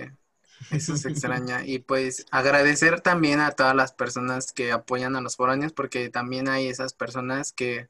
[0.69, 1.65] eso se extraña.
[1.65, 6.49] Y pues agradecer también a todas las personas que apoyan a los foráneos, porque también
[6.49, 7.88] hay esas personas que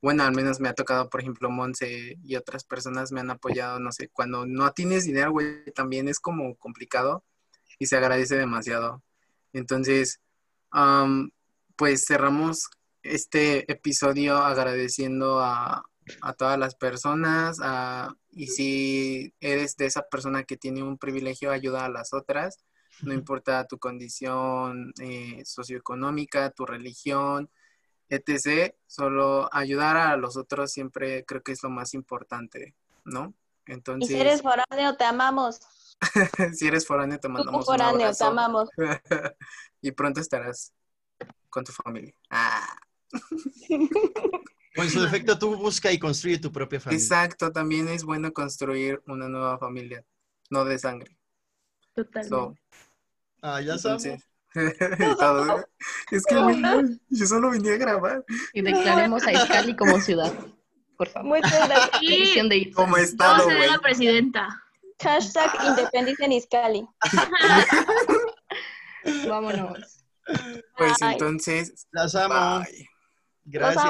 [0.00, 3.80] bueno, al menos me ha tocado, por ejemplo, Monse y otras personas me han apoyado,
[3.80, 7.24] no sé, cuando no tienes dinero, güey, también es como complicado
[7.78, 9.02] y se agradece demasiado.
[9.52, 10.20] Entonces,
[10.70, 11.30] am,
[11.76, 12.68] pues cerramos
[13.02, 15.84] este episodio agradeciendo a,
[16.22, 21.50] a todas las personas a- y si eres de esa persona que tiene un privilegio,
[21.50, 22.58] ayuda a las otras,
[23.02, 27.50] no importa tu condición eh, socioeconómica, tu religión,
[28.08, 28.74] etc.
[28.86, 32.74] Solo ayudar a los otros siempre creo que es lo más importante,
[33.04, 33.34] ¿no?
[33.66, 35.60] Y Entonces, si eres foráneo, te amamos.
[36.54, 38.68] si eres foráneo, te Tú mandamos un foráneo, te amamos.
[39.82, 40.72] y pronto estarás
[41.50, 42.14] con tu familia.
[42.30, 42.76] Ah,
[44.76, 47.02] O en su defecto, tú busca y construye tu propia familia.
[47.02, 50.04] exacto, también es bueno construir una nueva familia,
[50.50, 51.16] no de sangre.
[51.94, 52.28] Totalmente.
[52.28, 52.54] So,
[53.42, 54.04] Ah, ya sabes.
[54.04, 54.28] entonces,
[55.18, 55.64] todo.
[56.10, 56.34] es que
[57.10, 58.24] yo solo venía a grabar.
[58.52, 60.32] Y declaremos a Iscali como ciudad,
[60.96, 61.36] por favor.
[61.38, 62.02] Muchas gracias.
[62.02, 62.74] Y Edición de Itza.
[62.76, 63.70] Como estado, seré güey.
[63.70, 64.62] la presidenta.
[65.00, 66.86] Hashtag independicen Iscali.
[69.28, 70.04] Vámonos.
[70.76, 72.60] Pues entonces, Las amo.
[72.60, 72.88] bye.
[73.44, 73.84] Gracias.